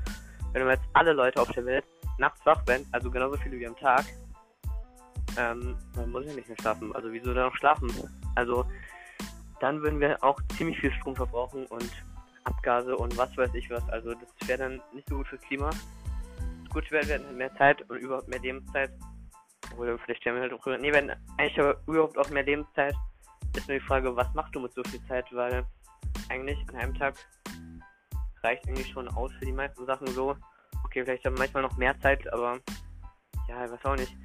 Wenn 0.52 0.64
wir 0.64 0.72
jetzt 0.72 0.84
alle 0.94 1.12
Leute 1.12 1.40
auf 1.40 1.50
der 1.52 1.64
Welt 1.64 1.84
nachts 2.18 2.44
wach 2.44 2.66
werden, 2.66 2.86
also 2.92 3.10
genauso 3.10 3.36
viele 3.38 3.58
wie 3.58 3.66
am 3.66 3.76
Tag, 3.76 4.04
ähm, 5.36 5.76
dann 5.94 6.10
muss 6.10 6.26
ich 6.26 6.34
nicht 6.34 6.48
mehr 6.48 6.56
schlafen. 6.60 6.94
Also 6.94 7.12
wieso 7.12 7.34
dann 7.34 7.46
noch 7.46 7.56
schlafen? 7.56 7.90
Also 8.34 8.64
dann 9.60 9.82
würden 9.82 10.00
wir 10.00 10.22
auch 10.22 10.40
ziemlich 10.56 10.78
viel 10.78 10.92
Strom 10.92 11.16
verbrauchen 11.16 11.66
und 11.66 11.90
Abgase 12.44 12.96
und 12.96 13.16
was 13.16 13.36
weiß 13.36 13.54
ich 13.54 13.70
was. 13.70 13.88
Also 13.88 14.12
das 14.14 14.48
wäre 14.48 14.58
dann 14.58 14.82
nicht 14.92 15.08
so 15.08 15.16
gut 15.16 15.28
fürs 15.28 15.42
Klima. 15.42 15.70
Gut 16.72 16.90
wir 16.90 17.00
hätten 17.00 17.36
mehr 17.36 17.54
Zeit 17.56 17.88
und 17.88 17.98
überhaupt 17.98 18.28
mehr 18.28 18.40
Lebenszeit. 18.40 18.90
Oder 19.78 19.98
vielleicht 19.98 20.20
stellen 20.20 20.36
wir 20.36 20.42
halt 20.42 20.52
auch 20.52 20.66
Nee, 20.78 20.92
wenn 20.92 21.10
eigentlich 21.38 21.58
aber 21.58 21.76
überhaupt 21.86 22.18
auch 22.18 22.28
mehr 22.30 22.42
Lebenszeit, 22.42 22.94
ist 23.56 23.68
nur 23.68 23.78
die 23.78 23.84
Frage, 23.84 24.14
was 24.14 24.32
machst 24.34 24.54
du 24.54 24.60
mit 24.60 24.74
so 24.74 24.82
viel 24.84 25.04
Zeit? 25.06 25.26
Weil 25.32 25.64
eigentlich 26.28 26.58
an 26.68 26.76
einem 26.76 26.94
Tag 26.94 27.14
reicht 28.42 28.68
eigentlich 28.68 28.88
schon 28.88 29.08
aus 29.08 29.32
für 29.38 29.46
die 29.46 29.52
meisten 29.52 29.86
Sachen 29.86 30.06
so. 30.08 30.36
Okay, 30.94 31.04
vielleicht 31.04 31.24
haben 31.24 31.34
wir 31.34 31.40
manchmal 31.40 31.64
noch 31.64 31.76
mehr 31.76 31.98
Zeit, 31.98 32.32
aber 32.32 32.60
ja, 33.48 33.64
ich 33.64 33.72
weiß 33.72 33.84
auch 33.84 33.96
nicht. 33.96 34.16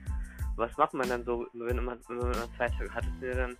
Was 0.55 0.77
macht 0.77 0.93
man 0.93 1.09
dann 1.09 1.25
so, 1.25 1.47
wenn 1.53 1.83
man, 1.83 1.99
wenn 2.07 2.17
man 2.17 2.33
zwei 2.57 2.67
Tage 2.67 2.93
hat? 2.93 3.05
Ist 3.21 3.39
dann 3.39 3.57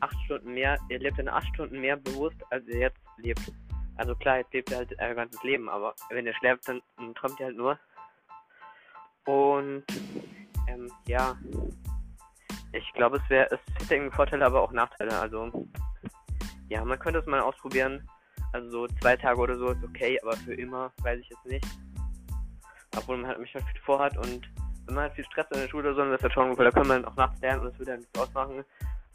acht 0.00 0.16
Stunden 0.24 0.54
mehr, 0.54 0.76
ihr 0.88 0.98
lebt 0.98 1.20
in 1.20 1.28
acht 1.28 1.46
Stunden 1.54 1.80
mehr 1.80 1.96
bewusst, 1.96 2.38
als 2.50 2.66
ihr 2.66 2.78
jetzt 2.80 2.98
lebt. 3.18 3.52
Also 3.98 4.16
klar, 4.16 4.38
jetzt 4.38 4.52
lebt 4.52 4.68
ihr 4.72 4.78
halt 4.78 4.92
euer 4.98 5.14
ganzes 5.14 5.40
Leben, 5.44 5.68
aber 5.68 5.94
wenn 6.08 6.26
ihr 6.26 6.34
schläft, 6.34 6.66
dann, 6.66 6.82
dann 6.96 7.14
träumt 7.14 7.38
ihr 7.38 7.46
halt 7.46 7.56
nur. 7.56 7.78
Und 9.26 9.84
ähm, 10.66 10.90
ja, 11.06 11.38
ich 12.72 12.92
glaube, 12.94 13.18
es 13.18 13.30
wäre, 13.30 13.46
es 13.52 13.60
hätte 13.80 13.94
irgendwie 13.94 14.16
Vorteile, 14.16 14.46
aber 14.46 14.60
auch 14.62 14.72
Nachteile. 14.72 15.16
Also 15.20 15.68
ja, 16.68 16.84
man 16.84 16.98
könnte 16.98 17.20
es 17.20 17.26
mal 17.26 17.38
ausprobieren. 17.38 18.04
Also 18.52 18.70
so 18.70 18.86
zwei 19.00 19.16
Tage 19.16 19.38
oder 19.38 19.56
so 19.56 19.68
ist 19.68 19.84
okay, 19.84 20.18
aber 20.24 20.36
für 20.38 20.54
immer 20.54 20.92
weiß 21.04 21.20
ich 21.20 21.28
jetzt 21.28 21.46
nicht. 21.46 21.64
Obwohl 22.96 23.18
man 23.18 23.28
halt 23.28 23.40
mich 23.40 23.54
halt 23.54 23.64
viel 23.64 23.80
vorhat 23.82 24.16
und 24.16 24.48
wenn 24.86 24.94
man 24.94 25.04
halt 25.04 25.14
viel 25.14 25.24
Stress 25.24 25.46
in 25.52 25.60
der 25.60 25.68
Schule 25.68 25.90
oder 25.90 25.94
so, 25.94 26.00
dann 26.02 26.14
ist 26.14 26.24
das 26.24 26.32
schon 26.32 26.50
gut, 26.50 26.58
da 26.58 26.70
kann 26.70 26.86
man 26.86 27.04
auch 27.04 27.16
nachts 27.16 27.40
lernen 27.40 27.60
und 27.60 27.70
das 27.70 27.78
würde 27.78 27.92
dann 27.92 28.00
nichts 28.00 28.18
ausmachen 28.18 28.64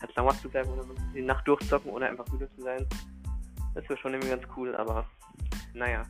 halt 0.01 0.15
lang 0.15 0.25
wach 0.25 0.41
zu 0.41 0.49
bleiben 0.49 0.69
oder 0.69 0.85
die 1.13 1.21
Nacht 1.21 1.47
durchzocken 1.47 1.91
oder 1.91 2.09
einfach 2.09 2.27
müde 2.27 2.49
zu 2.55 2.61
sein. 2.61 2.87
Das 3.73 3.87
wäre 3.89 3.99
schon 3.99 4.13
irgendwie 4.13 4.29
ganz 4.29 4.43
cool, 4.55 4.75
aber 4.75 5.05
naja. 5.73 6.03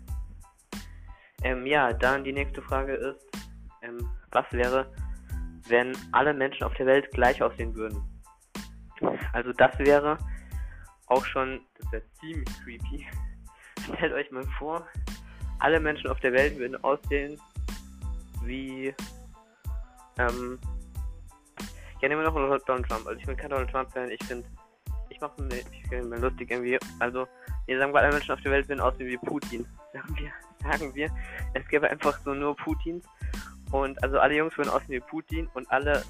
Ähm, 1.43 1.65
ja, 1.65 1.93
dann 1.93 2.23
die 2.23 2.33
nächste 2.33 2.61
Frage 2.61 2.93
ist, 2.93 3.19
ähm, 3.81 4.09
was 4.31 4.45
wäre, 4.51 4.91
wenn 5.67 5.95
alle 6.11 6.33
Menschen 6.33 6.63
auf 6.63 6.73
der 6.75 6.85
Welt 6.85 7.09
gleich 7.11 7.41
aussehen 7.41 7.75
würden? 7.75 8.01
Also 9.33 9.51
das 9.53 9.77
wäre 9.79 10.17
auch 11.07 11.25
schon, 11.25 11.61
das 11.79 11.91
wäre 11.91 12.03
ziemlich 12.19 12.49
creepy. 12.63 13.05
Stellt 13.97 14.13
euch 14.13 14.31
mal 14.31 14.45
vor, 14.57 14.87
alle 15.59 15.79
Menschen 15.79 16.09
auf 16.09 16.19
der 16.21 16.33
Welt 16.33 16.57
würden 16.57 16.81
aussehen 16.83 17.39
wie 18.45 18.93
ähm, 20.17 20.59
ja, 22.01 22.09
nehmen 22.09 22.23
wir 22.23 22.29
noch 22.29 22.59
Donald 22.65 22.87
Trump. 22.87 23.07
Also 23.07 23.19
ich 23.19 23.25
bin 23.25 23.37
kein 23.37 23.49
Donald 23.49 23.69
Trump-Fan. 23.69 24.09
Ich 24.11 24.23
finde, 24.25 24.47
ich 25.09 25.19
mache 25.21 25.41
mir, 25.41 25.55
ich 25.55 25.87
finde 25.89 26.07
mir 26.07 26.19
lustig 26.19 26.51
irgendwie. 26.51 26.77
Also, 26.99 27.27
wir 27.65 27.79
sagen 27.79 27.95
alle 27.95 28.11
Menschen 28.11 28.31
auf 28.31 28.41
der 28.41 28.51
Welt 28.51 28.67
sehen 28.67 28.79
aussehen 28.79 29.07
wie 29.07 29.17
Putin. 29.17 29.65
Sagen 29.93 30.15
wir, 30.17 30.31
sagen 30.61 30.93
wir, 30.93 31.09
es 31.53 31.67
gäbe 31.67 31.89
einfach 31.89 32.19
so 32.23 32.33
nur 32.33 32.55
Putins. 32.55 33.05
Und 33.71 34.01
also 34.03 34.19
alle 34.19 34.35
Jungs 34.35 34.57
würden 34.57 34.69
aussehen 34.69 34.89
wie 34.91 34.99
Putin 34.99 35.49
und 35.53 35.69
alle, 35.71 36.03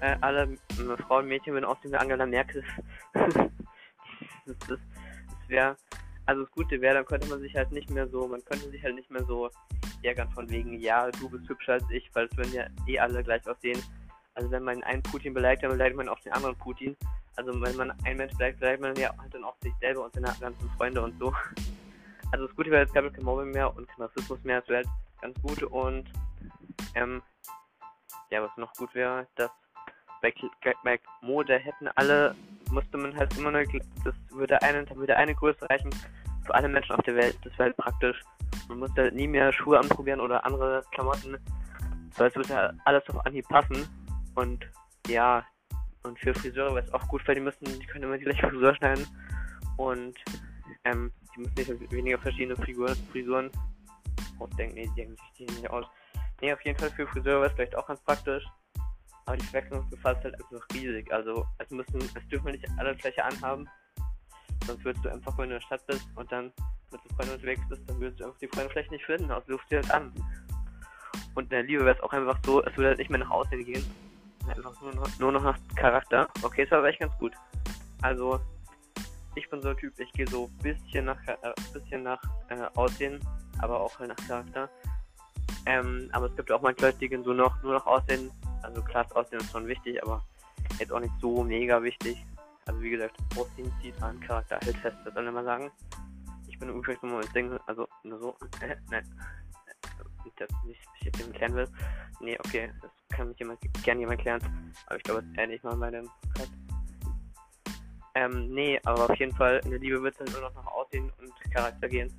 äh, 0.00 0.16
alle 0.20 0.42
äh, 0.42 0.96
Frauen 1.06 1.24
und 1.24 1.28
Mädchen 1.28 1.54
würden 1.54 1.64
aussehen 1.64 1.92
wie 1.92 1.96
Angela 1.96 2.26
Merkel. 2.26 2.62
das, 3.12 3.34
das, 4.46 4.58
das 4.68 4.78
wäre, 5.48 5.76
also 6.26 6.42
das 6.44 6.52
Gute 6.52 6.80
wäre, 6.80 6.94
dann 6.94 7.06
könnte 7.06 7.28
man 7.28 7.40
sich 7.40 7.56
halt 7.56 7.72
nicht 7.72 7.90
mehr 7.90 8.06
so, 8.08 8.28
man 8.28 8.44
könnte 8.44 8.70
sich 8.70 8.82
halt 8.84 8.94
nicht 8.94 9.10
mehr 9.10 9.24
so 9.24 9.50
ärgern 10.02 10.30
von 10.30 10.48
wegen, 10.50 10.78
ja, 10.80 11.10
du 11.10 11.28
bist 11.28 11.48
hübscher 11.48 11.74
als 11.74 11.84
ich, 11.90 12.10
weil 12.14 12.26
es 12.26 12.36
würden 12.36 12.52
ja 12.52 12.66
eh 12.86 12.98
alle 12.98 13.22
gleich 13.22 13.46
aussehen. 13.48 13.80
Also 14.34 14.50
wenn 14.50 14.62
man 14.62 14.82
einen 14.84 15.02
Putin 15.02 15.34
beleidigt, 15.34 15.64
dann 15.64 15.72
beleidigt 15.72 15.96
man 15.96 16.08
auch 16.08 16.20
den 16.20 16.32
anderen 16.32 16.56
Putin. 16.56 16.96
Also 17.36 17.60
wenn 17.60 17.76
man 17.76 17.92
einen 18.04 18.16
Mensch 18.16 18.32
beleidigt, 18.34 18.60
beleidigt 18.60 18.82
man 18.82 18.96
ja 18.96 19.14
halt 19.18 19.34
dann 19.34 19.44
auch 19.44 19.56
sich 19.62 19.72
selber 19.80 20.04
und 20.04 20.14
seine 20.14 20.34
ganzen 20.40 20.70
Freunde 20.76 21.02
und 21.02 21.18
so. 21.18 21.32
Also 22.32 22.46
das 22.46 22.56
Gute 22.56 22.70
wäre, 22.70 22.84
es 22.84 22.92
gab 22.92 23.12
kein 23.12 23.24
Mobbing 23.24 23.50
mehr 23.50 23.74
und 23.74 23.88
kein 23.88 24.02
Rassismus 24.02 24.42
mehr, 24.44 24.60
das 24.60 24.68
wäre 24.68 24.84
halt 24.84 24.88
ganz 25.20 25.42
gut 25.42 25.62
und 25.64 26.08
ähm, 26.94 27.22
ja, 28.30 28.42
was 28.42 28.56
noch 28.56 28.72
gut 28.74 28.94
wäre, 28.94 29.26
dass 29.34 29.50
bei, 30.22 30.32
bei 30.84 31.00
Mode 31.22 31.58
hätten 31.58 31.88
alle, 31.96 32.34
musste 32.70 32.98
man 32.98 33.16
halt 33.16 33.36
immer 33.36 33.50
nur, 33.50 33.64
das 34.04 34.14
würde 34.30 34.60
eine, 34.62 34.84
da 34.84 34.94
würde 34.94 35.16
eine 35.16 35.34
Größe 35.34 35.68
reichen 35.68 35.90
für 36.46 36.54
alle 36.54 36.68
Menschen 36.68 36.94
auf 36.94 37.04
der 37.04 37.16
Welt, 37.16 37.36
das 37.42 37.52
wäre 37.54 37.64
halt 37.64 37.76
praktisch. 37.76 38.22
Man 38.70 38.78
musste 38.78 39.02
halt 39.02 39.14
nie 39.14 39.28
mehr 39.28 39.52
Schuhe 39.52 39.78
anprobieren 39.78 40.20
oder 40.20 40.44
andere 40.46 40.82
Klamotten, 40.92 41.36
weil 42.16 42.28
es 42.28 42.36
würde 42.36 42.54
halt 42.54 42.74
alles 42.84 43.02
auf 43.08 43.26
Anhieb 43.26 43.46
passen 43.48 43.86
und 44.34 44.66
ja, 45.08 45.44
und 46.02 46.18
für 46.18 46.32
Friseure 46.32 46.74
wäre 46.74 46.86
es 46.86 46.92
auch 46.94 47.06
gut, 47.08 47.26
weil 47.26 47.34
die 47.34 47.40
müssen, 47.40 47.64
die 47.64 47.86
können 47.86 48.04
immer 48.04 48.16
die 48.16 48.24
gleiche 48.24 48.48
Frisur 48.48 48.74
schneiden. 48.74 49.06
Und 49.76 50.16
ähm, 50.84 51.12
die 51.34 51.40
müssen 51.40 51.78
nicht 51.78 51.92
weniger 51.92 52.18
verschiedene 52.18 52.56
Frisuren, 52.56 52.96
Frisuren 53.12 53.50
ausdenken. 54.38 54.74
Nee, 54.74 54.90
die 54.96 55.44
sich 55.46 55.56
nicht 55.56 55.70
aus. 55.70 55.86
Nee, 56.40 56.52
auf 56.52 56.64
jeden 56.64 56.78
Fall 56.78 56.90
für 56.90 57.06
Friseure 57.06 57.40
wäre 57.40 57.46
es 57.46 57.52
vielleicht 57.52 57.76
auch 57.76 57.86
ganz 57.86 58.00
praktisch. 58.02 58.44
Aber 59.26 59.36
die 59.36 59.44
Verwechslungsgefahr 59.46 60.16
ist 60.16 60.24
halt 60.24 60.34
einfach 60.34 60.66
riesig. 60.72 61.12
Also 61.12 61.46
es 61.58 61.70
müssen, 61.70 62.00
es 62.00 62.28
dürfen 62.28 62.52
nicht 62.52 62.66
alle 62.78 62.96
Fläche 62.96 63.24
anhaben. 63.24 63.68
Sonst 64.66 64.84
würdest 64.84 65.04
du 65.04 65.10
einfach, 65.10 65.36
wenn 65.36 65.50
du 65.50 65.56
in 65.56 65.60
der 65.60 65.66
Stadt 65.66 65.86
bist 65.86 66.08
und 66.14 66.30
dann 66.32 66.52
mit 66.92 67.04
den 67.04 67.16
Freunden 67.16 67.34
unterwegs 67.34 67.62
bist, 67.68 67.82
dann 67.86 68.00
würdest 68.00 68.20
du 68.20 68.24
einfach 68.24 68.38
die 68.38 68.48
Freunde 68.48 68.70
vielleicht 68.70 68.90
nicht 68.90 69.04
finden, 69.04 69.30
also 69.30 69.52
rufst 69.52 69.70
du 69.70 69.76
halt 69.76 69.90
an. 69.90 70.12
Und 71.34 71.44
in 71.44 71.50
der 71.50 71.62
Liebe 71.62 71.84
wäre 71.84 71.96
es 71.96 72.02
auch 72.02 72.12
einfach 72.12 72.38
so, 72.44 72.62
es 72.64 72.76
würde 72.76 72.88
halt 72.88 72.98
nicht 72.98 73.10
mehr 73.10 73.20
nach 73.20 73.30
außen 73.30 73.64
gehen, 73.64 73.84
Einfach 74.48 74.80
nur 74.80 74.94
noch, 74.94 75.18
nur 75.18 75.32
noch 75.32 75.42
nach 75.42 75.58
Charakter. 75.76 76.28
Okay, 76.42 76.64
ist 76.64 76.72
aber 76.72 76.88
echt 76.88 77.00
ganz 77.00 77.16
gut. 77.18 77.32
Also, 78.02 78.40
ich 79.34 79.48
bin 79.50 79.60
so 79.60 79.68
ein 79.68 79.76
Typ, 79.76 79.98
ich 79.98 80.12
gehe 80.12 80.26
so 80.26 80.46
ein 80.46 80.58
bisschen 80.58 81.04
nach, 81.04 81.18
äh, 81.26 81.36
bisschen 81.72 82.02
nach 82.02 82.20
äh, 82.48 82.66
Aussehen, 82.74 83.20
aber 83.58 83.80
auch 83.80 83.98
halt 83.98 84.08
nach 84.08 84.26
Charakter. 84.26 84.68
Ähm, 85.66 86.08
aber 86.12 86.26
es 86.26 86.36
gibt 86.36 86.50
auch 86.50 86.62
manche 86.62 86.80
Leute, 86.86 86.98
die 86.98 87.08
gehen 87.08 87.22
so 87.22 87.32
noch, 87.32 87.62
nur 87.62 87.74
noch 87.74 87.86
Aussehen. 87.86 88.30
Also 88.62 88.82
klar, 88.82 89.04
das 89.04 89.14
Aussehen 89.14 89.40
ist 89.40 89.52
schon 89.52 89.66
wichtig, 89.66 90.02
aber 90.02 90.24
jetzt 90.78 90.92
auch 90.92 91.00
nicht 91.00 91.14
so 91.20 91.44
mega 91.44 91.82
wichtig. 91.82 92.16
Also 92.66 92.80
wie 92.80 92.90
gesagt, 92.90 93.16
Aussehen 93.36 93.72
zieht 93.82 94.02
an 94.02 94.18
Charakter 94.20 94.58
halt 94.64 94.76
fest, 94.78 94.96
das 95.04 95.14
soll 95.14 95.30
mal 95.30 95.44
sagen. 95.44 95.70
Ich 96.60 96.66
bin 96.66 96.76
übrigens 96.76 97.02
nur 97.02 97.12
mal 97.12 97.24
Single, 97.32 97.58
also 97.66 97.88
nur 98.02 98.18
so, 98.18 98.36
äh, 98.60 98.76
nein, 98.90 99.02
das 100.36 100.48
nicht, 100.66 100.80
ich 100.98 101.06
jetzt 101.06 101.18
jemand 101.18 101.36
klären 101.36 101.54
will. 101.54 101.68
Nee, 102.20 102.36
okay, 102.38 102.70
das 102.82 102.90
kann 103.08 103.28
mich 103.28 103.38
jemand, 103.38 103.60
gerne 103.82 104.00
jemand 104.00 104.20
klären. 104.20 104.42
Aber 104.84 104.96
ich 104.96 105.02
glaube, 105.02 105.22
das 105.22 105.30
ist 105.30 105.38
ähnlich 105.38 105.62
mal 105.62 105.74
meinem 105.76 106.06
Podcast. 106.34 106.52
Ähm, 108.14 108.48
nee, 108.50 108.78
aber 108.84 109.08
auf 109.08 109.18
jeden 109.18 109.34
Fall, 109.36 109.62
in 109.64 109.70
der 109.70 109.78
Liebe 109.78 110.02
wird 110.02 110.20
es 110.20 110.26
dann 110.26 110.34
nur 110.34 110.50
noch 110.50 110.54
nach 110.54 110.72
Aussehen 110.72 111.10
und 111.18 111.32
Charakter 111.54 111.88
gehen. 111.88 112.12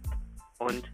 Und 0.58 0.92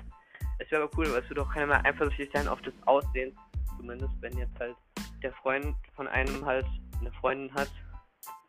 es 0.60 0.70
wäre 0.70 0.84
aber 0.84 0.98
cool, 0.98 1.10
weil 1.14 1.22
es 1.22 1.30
würde 1.30 1.44
auch 1.44 1.54
keiner 1.54 1.68
mehr 1.68 1.86
eifersüchtig 1.86 2.30
sein 2.34 2.50
auf 2.50 2.62
das 2.64 2.74
Aussehen. 2.86 3.34
Zumindest, 3.78 4.14
wenn 4.20 4.38
jetzt 4.38 4.60
halt 4.60 4.76
der 5.24 5.32
Freund 5.34 5.74
von 5.96 6.10
einem 6.10 6.46
halt 6.46 6.66
eine 7.00 7.14
Freundin 7.14 7.54
hat 7.54 7.72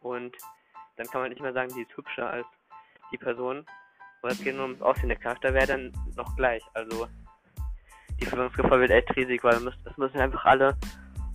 und 0.00 0.36
dann 0.96 1.06
kann 1.06 1.20
man 1.20 1.30
nicht 1.30 1.40
mehr 1.40 1.52
sagen, 1.52 1.72
die 1.74 1.82
ist 1.82 1.96
hübscher 1.96 2.28
als 2.28 2.46
die 3.12 3.18
Person. 3.18 3.64
Aber 4.22 4.32
es 4.32 4.42
geht 4.42 4.56
nur 4.56 4.64
ums 4.64 4.82
Aussehen. 4.82 5.08
Der 5.08 5.18
Charakter 5.18 5.52
wäre 5.54 5.66
dann 5.66 5.92
noch 6.16 6.34
gleich. 6.36 6.62
Also 6.74 7.06
die 8.20 8.26
Verwirrungsgefahr 8.26 8.80
wird 8.80 8.90
echt 8.90 9.14
riesig, 9.16 9.44
weil 9.44 9.54
es 9.54 9.96
müssen 9.96 10.18
einfach 10.18 10.44
alle 10.44 10.76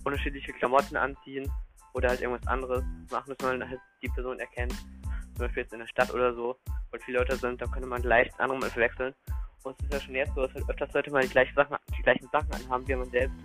unterschiedliche 0.04 0.52
Klamotten 0.52 0.96
anziehen 0.96 1.50
oder 1.94 2.10
halt 2.10 2.20
irgendwas 2.20 2.46
anderes 2.46 2.84
machen, 3.10 3.34
dass 3.36 3.46
man 3.46 3.68
halt 3.68 3.80
die 4.02 4.08
Person 4.08 4.38
erkennt. 4.38 4.72
Zum 4.72 5.46
Beispiel 5.46 5.62
jetzt 5.62 5.72
in 5.72 5.80
der 5.80 5.86
Stadt 5.86 6.12
oder 6.12 6.34
so, 6.34 6.56
wo 6.66 6.98
viele 7.04 7.18
Leute 7.18 7.36
sind, 7.36 7.60
da 7.60 7.66
könnte 7.66 7.88
man 7.88 8.02
leicht 8.02 8.38
andere 8.38 8.58
mal 8.58 8.70
verwechseln. 8.70 9.14
Und 9.62 9.74
es 9.78 9.86
ist 9.86 9.92
ja 9.94 10.00
schon 10.00 10.14
jetzt 10.14 10.34
so, 10.34 10.42
dass 10.42 10.54
halt 10.54 10.68
öfters 10.68 10.92
Leute 10.92 11.10
mal 11.10 11.22
die 11.22 11.28
gleichen 11.28 11.54
Sachen, 11.54 11.76
die 11.96 12.02
gleichen 12.02 12.28
Sachen 12.30 12.52
anhaben 12.52 12.86
wie 12.86 12.94
man 12.94 13.10
selbst. 13.10 13.36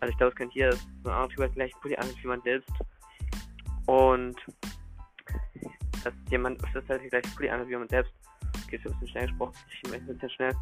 Also 0.00 0.10
ich 0.10 0.18
glaube, 0.18 0.32
es 0.32 0.36
könnte 0.36 0.52
hier 0.52 0.72
so 0.72 1.10
ein 1.10 1.10
anderer 1.10 1.28
Typ 1.28 1.38
halt 1.38 1.54
gleich 1.54 1.72
Pulli 1.80 1.96
an 1.96 2.08
wie 2.20 2.26
man 2.26 2.42
selbst. 2.42 2.70
Und 3.86 4.36
dass 6.04 6.14
jemand 6.30 6.62
öfters 6.64 6.84
halt 6.88 7.02
die 7.02 7.08
gleiche 7.08 7.28
Pulli 7.36 7.50
an 7.50 7.68
wie 7.68 7.76
man 7.76 7.88
selbst. 7.88 8.12
Okay, 8.64 8.76
ist 8.76 8.86
ein 8.86 8.92
bisschen 8.92 9.08
schnell 9.08 9.26
gesprochen. 9.26 9.54
Ich 9.70 9.82
bin 9.82 9.94
ein 9.94 10.06
bisschen 10.06 10.30
schnell. 10.30 10.52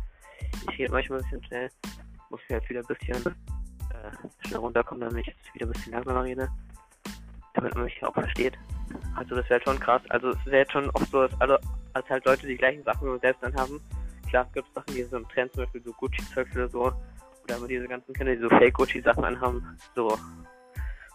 Ich 0.71 0.79
rede 0.79 0.93
manchmal 0.93 1.19
ein 1.19 1.25
bisschen 1.25 1.45
schnell. 1.45 1.71
Muss 2.31 2.41
ich 2.47 2.53
halt 2.53 2.69
wieder 2.69 2.81
ein 2.81 2.87
bisschen 2.87 3.27
äh, 3.27 4.47
schnell 4.47 4.61
runterkommen, 4.61 5.09
damit 5.09 5.27
ich 5.27 5.35
jetzt 5.35 5.55
wieder 5.55 5.67
ein 5.67 5.73
bisschen 5.73 5.93
langsamer 5.93 6.25
rede. 6.25 6.49
Damit 7.55 7.75
man 7.75 7.85
mich 7.85 8.05
auch 8.05 8.15
versteht. 8.15 8.59
Also 9.17 9.35
das 9.35 9.49
wäre 9.51 9.61
schon 9.63 9.79
krass. 9.79 10.03
Also 10.11 10.31
es 10.31 10.47
wäre 10.47 10.71
schon 10.71 10.91
oft 10.91 11.11
so, 11.11 11.27
dass 11.27 11.41
alle, 11.41 11.61
als 11.93 12.09
halt 12.09 12.25
Leute 12.25 12.47
die 12.47 12.57
gleichen 12.57 12.83
Sachen 12.85 13.07
wie 13.07 13.13
wir 13.13 13.19
selbst 13.19 13.45
anhaben. 13.45 13.81
Klar, 14.29 14.47
es 14.47 14.53
gibt 14.53 14.75
Sachen, 14.75 14.95
die 14.95 15.03
so 15.03 15.17
im 15.17 15.29
Trend, 15.29 15.53
zum 15.53 15.65
Beispiel 15.65 15.83
so 15.83 15.93
Gucci-Zeugs 15.93 16.55
oder 16.55 16.69
so. 16.69 16.93
Oder 17.45 17.57
immer 17.57 17.67
diese 17.69 17.89
ganzen 17.89 18.13
Kinder, 18.15 18.35
die 18.35 18.41
so 18.41 18.49
Fake-Gucci-Sachen 18.49 19.25
anhaben. 19.25 19.77
So, 19.95 20.17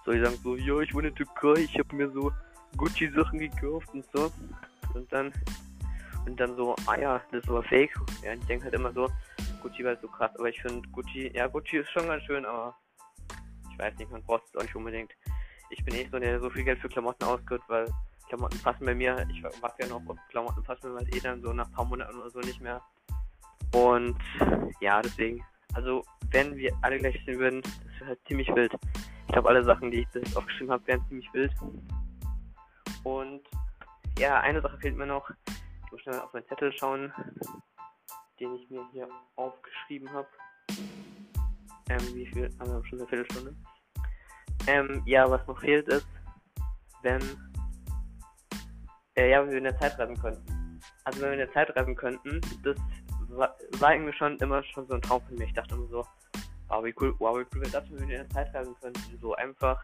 So, 0.05 0.12
die 0.12 0.20
sagen 0.20 0.38
so, 0.44 0.55
ja, 0.55 0.79
ich 0.82 0.94
wohne 0.94 1.08
in 1.08 1.15
Türkei, 1.15 1.62
ich 1.62 1.79
habe 1.79 1.96
mir 1.96 2.10
so 2.12 2.32
Gucci-Sachen 2.77 3.39
gekauft 3.39 3.89
und 3.94 4.05
so. 4.13 4.32
Und 4.94 5.12
dann, 5.12 5.32
und 6.25 6.39
dann 6.39 6.55
so, 6.55 6.75
ah 6.86 6.98
ja, 6.98 7.22
das 7.32 7.48
aber 7.48 7.63
fake. 7.63 7.94
Ja, 8.24 8.34
ich 8.34 8.46
denke 8.46 8.65
halt 8.65 8.74
immer 8.74 8.91
so, 8.94 9.10
Gucci 9.62 9.84
war 9.84 9.96
so 10.01 10.08
krass, 10.08 10.32
aber 10.38 10.50
ich 10.50 10.62
finde 10.62 10.88
Gucci, 10.89 11.32
ja, 11.34 11.48
Gucci 11.48 11.77
ist 11.77 11.89
schon 11.91 12.08
ganz 12.08 12.24
schön, 12.24 12.46
aber 12.46 12.75
ich 13.72 13.79
weiß 13.79 13.98
nicht, 13.98 14.12
man 14.12 14.24
braucht 14.24 14.44
es 14.48 14.55
auch 14.55 14.62
nicht 14.62 14.75
unbedingt. 14.75 15.12
Ich 15.70 15.84
bin 15.84 15.96
nicht 15.96 16.12
so, 16.12 16.20
der 16.20 16.39
so 16.39 16.50
viel 16.50 16.63
Geld 16.63 16.79
für 16.79 16.88
Klamotten 16.88 17.25
ausgibt, 17.25 17.63
weil 17.67 17.88
Klamotten 18.27 18.60
passen 18.60 18.86
bei 18.86 18.96
mir. 18.96 19.25
Ich 19.29 19.44
warte 19.44 19.82
ja 19.82 19.88
noch 19.88 20.01
auf 20.08 20.17
Klamotten 20.29 20.63
passen 20.63 20.94
mir 20.94 21.00
halt 21.00 21.15
eh 21.15 21.20
dann 21.20 21.41
so 21.41 21.51
nach 21.51 21.67
ein 21.67 21.72
paar 21.74 21.86
Monaten 21.86 22.15
oder 22.17 22.29
so 22.29 22.39
nicht 22.39 22.62
mehr. 22.62 22.82
Und 23.74 24.17
ja, 24.79 25.01
deswegen, 25.01 25.44
also 25.74 26.03
wenn 26.32 26.55
wir 26.55 26.72
alle 26.82 27.00
gleich 27.00 27.20
sehen 27.25 27.39
würden, 27.39 27.62
das 27.62 28.00
wäre 28.00 28.10
halt 28.10 28.20
ziemlich 28.27 28.48
wild. 28.55 28.74
Ich 29.27 29.34
glaube, 29.34 29.50
alle 29.50 29.63
Sachen, 29.63 29.91
die 29.91 30.01
ich 30.01 30.08
bis 30.10 30.36
aufgeschrieben 30.36 30.72
habe, 30.72 30.88
wären 30.88 31.05
ziemlich 31.10 31.27
wild. 31.34 31.51
Und 33.06 33.42
ja, 34.20 34.42
eine 34.42 34.62
Sache 34.62 34.78
fehlt 34.80 34.98
mir 34.98 35.06
noch. 35.06 35.30
Ich 35.48 35.92
muss 35.92 36.02
schnell 36.02 36.20
auf 36.20 36.34
meinen 36.34 36.48
Zettel 36.48 36.74
schauen 36.74 37.14
den 38.40 38.56
ich 38.56 38.70
mir 38.70 38.86
hier 38.92 39.08
aufgeschrieben 39.36 40.12
habe. 40.12 40.28
Ähm, 41.90 42.16
wie 42.16 42.26
viel? 42.28 42.50
Also 42.60 42.84
schon 42.86 43.00
eine 43.00 43.08
Viertelstunde. 43.08 43.56
Ähm, 44.68 45.02
ja, 45.06 45.30
was 45.30 45.46
noch 45.48 45.60
fehlt 45.60 45.88
ist, 45.88 46.08
wenn, 47.04 47.22
äh, 49.16 49.30
ja, 49.30 49.42
wenn 49.42 49.52
wir 49.52 49.58
in 49.60 49.66
der 49.66 49.80
Zeit 49.80 49.98
reisen 50.00 50.20
könnten. 50.20 50.80
Also 51.04 51.22
wenn 51.22 51.30
wir 51.30 51.34
in 51.34 51.46
der 51.46 51.54
Zeit 51.54 51.76
reisen 51.76 51.96
könnten, 51.96 52.42
das 52.64 52.76
war, 53.30 53.56
war 53.80 53.94
irgendwie 53.94 54.14
schon 54.14 54.38
immer 54.40 54.64
schon 54.64 54.88
so 54.88 54.96
ein 54.96 55.02
Traum 55.02 55.22
von 55.22 55.36
mir. 55.36 55.46
Ich 55.46 55.54
dachte 55.54 55.76
immer 55.76 55.88
so, 55.88 56.06
wow, 56.68 56.84
wie 56.84 56.94
cool, 57.00 57.16
wow, 57.20 57.38
wie 57.38 57.46
cool 57.54 57.62
wäre 57.62 57.72
das, 57.72 57.90
wenn 57.92 58.08
wir 58.08 58.20
in 58.20 58.28
der 58.28 58.30
Zeit 58.30 58.54
reisen 58.56 58.76
könnten. 58.82 59.20
So 59.22 59.36
einfach, 59.36 59.82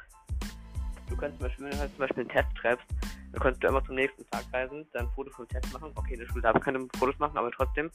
du 1.12 1.18
kannst 1.18 1.38
zum 1.38 1.48
Beispiel, 1.48 1.66
wenn 1.66 1.72
du 1.72 1.80
halt 1.80 1.92
zum 1.92 2.00
Beispiel 2.00 2.22
einen 2.22 2.30
Test 2.30 2.58
schreibst, 2.58 2.86
dann 3.32 3.42
könntest 3.42 3.64
du 3.64 3.68
immer 3.68 3.86
zum 3.86 3.96
nächsten 3.96 4.26
Tag 4.32 4.46
reisen, 4.54 4.88
dann 4.94 5.06
ein 5.06 5.12
Foto 5.12 5.30
vom 5.32 5.48
Test 5.48 5.72
machen. 5.74 5.92
Okay, 5.96 6.16
der 6.16 6.26
Schule 6.26 6.42
darf 6.42 6.60
keine 6.62 6.80
Fotos 6.98 7.20
machen, 7.20 7.38
aber 7.38 7.52
trotzdem 7.52 7.92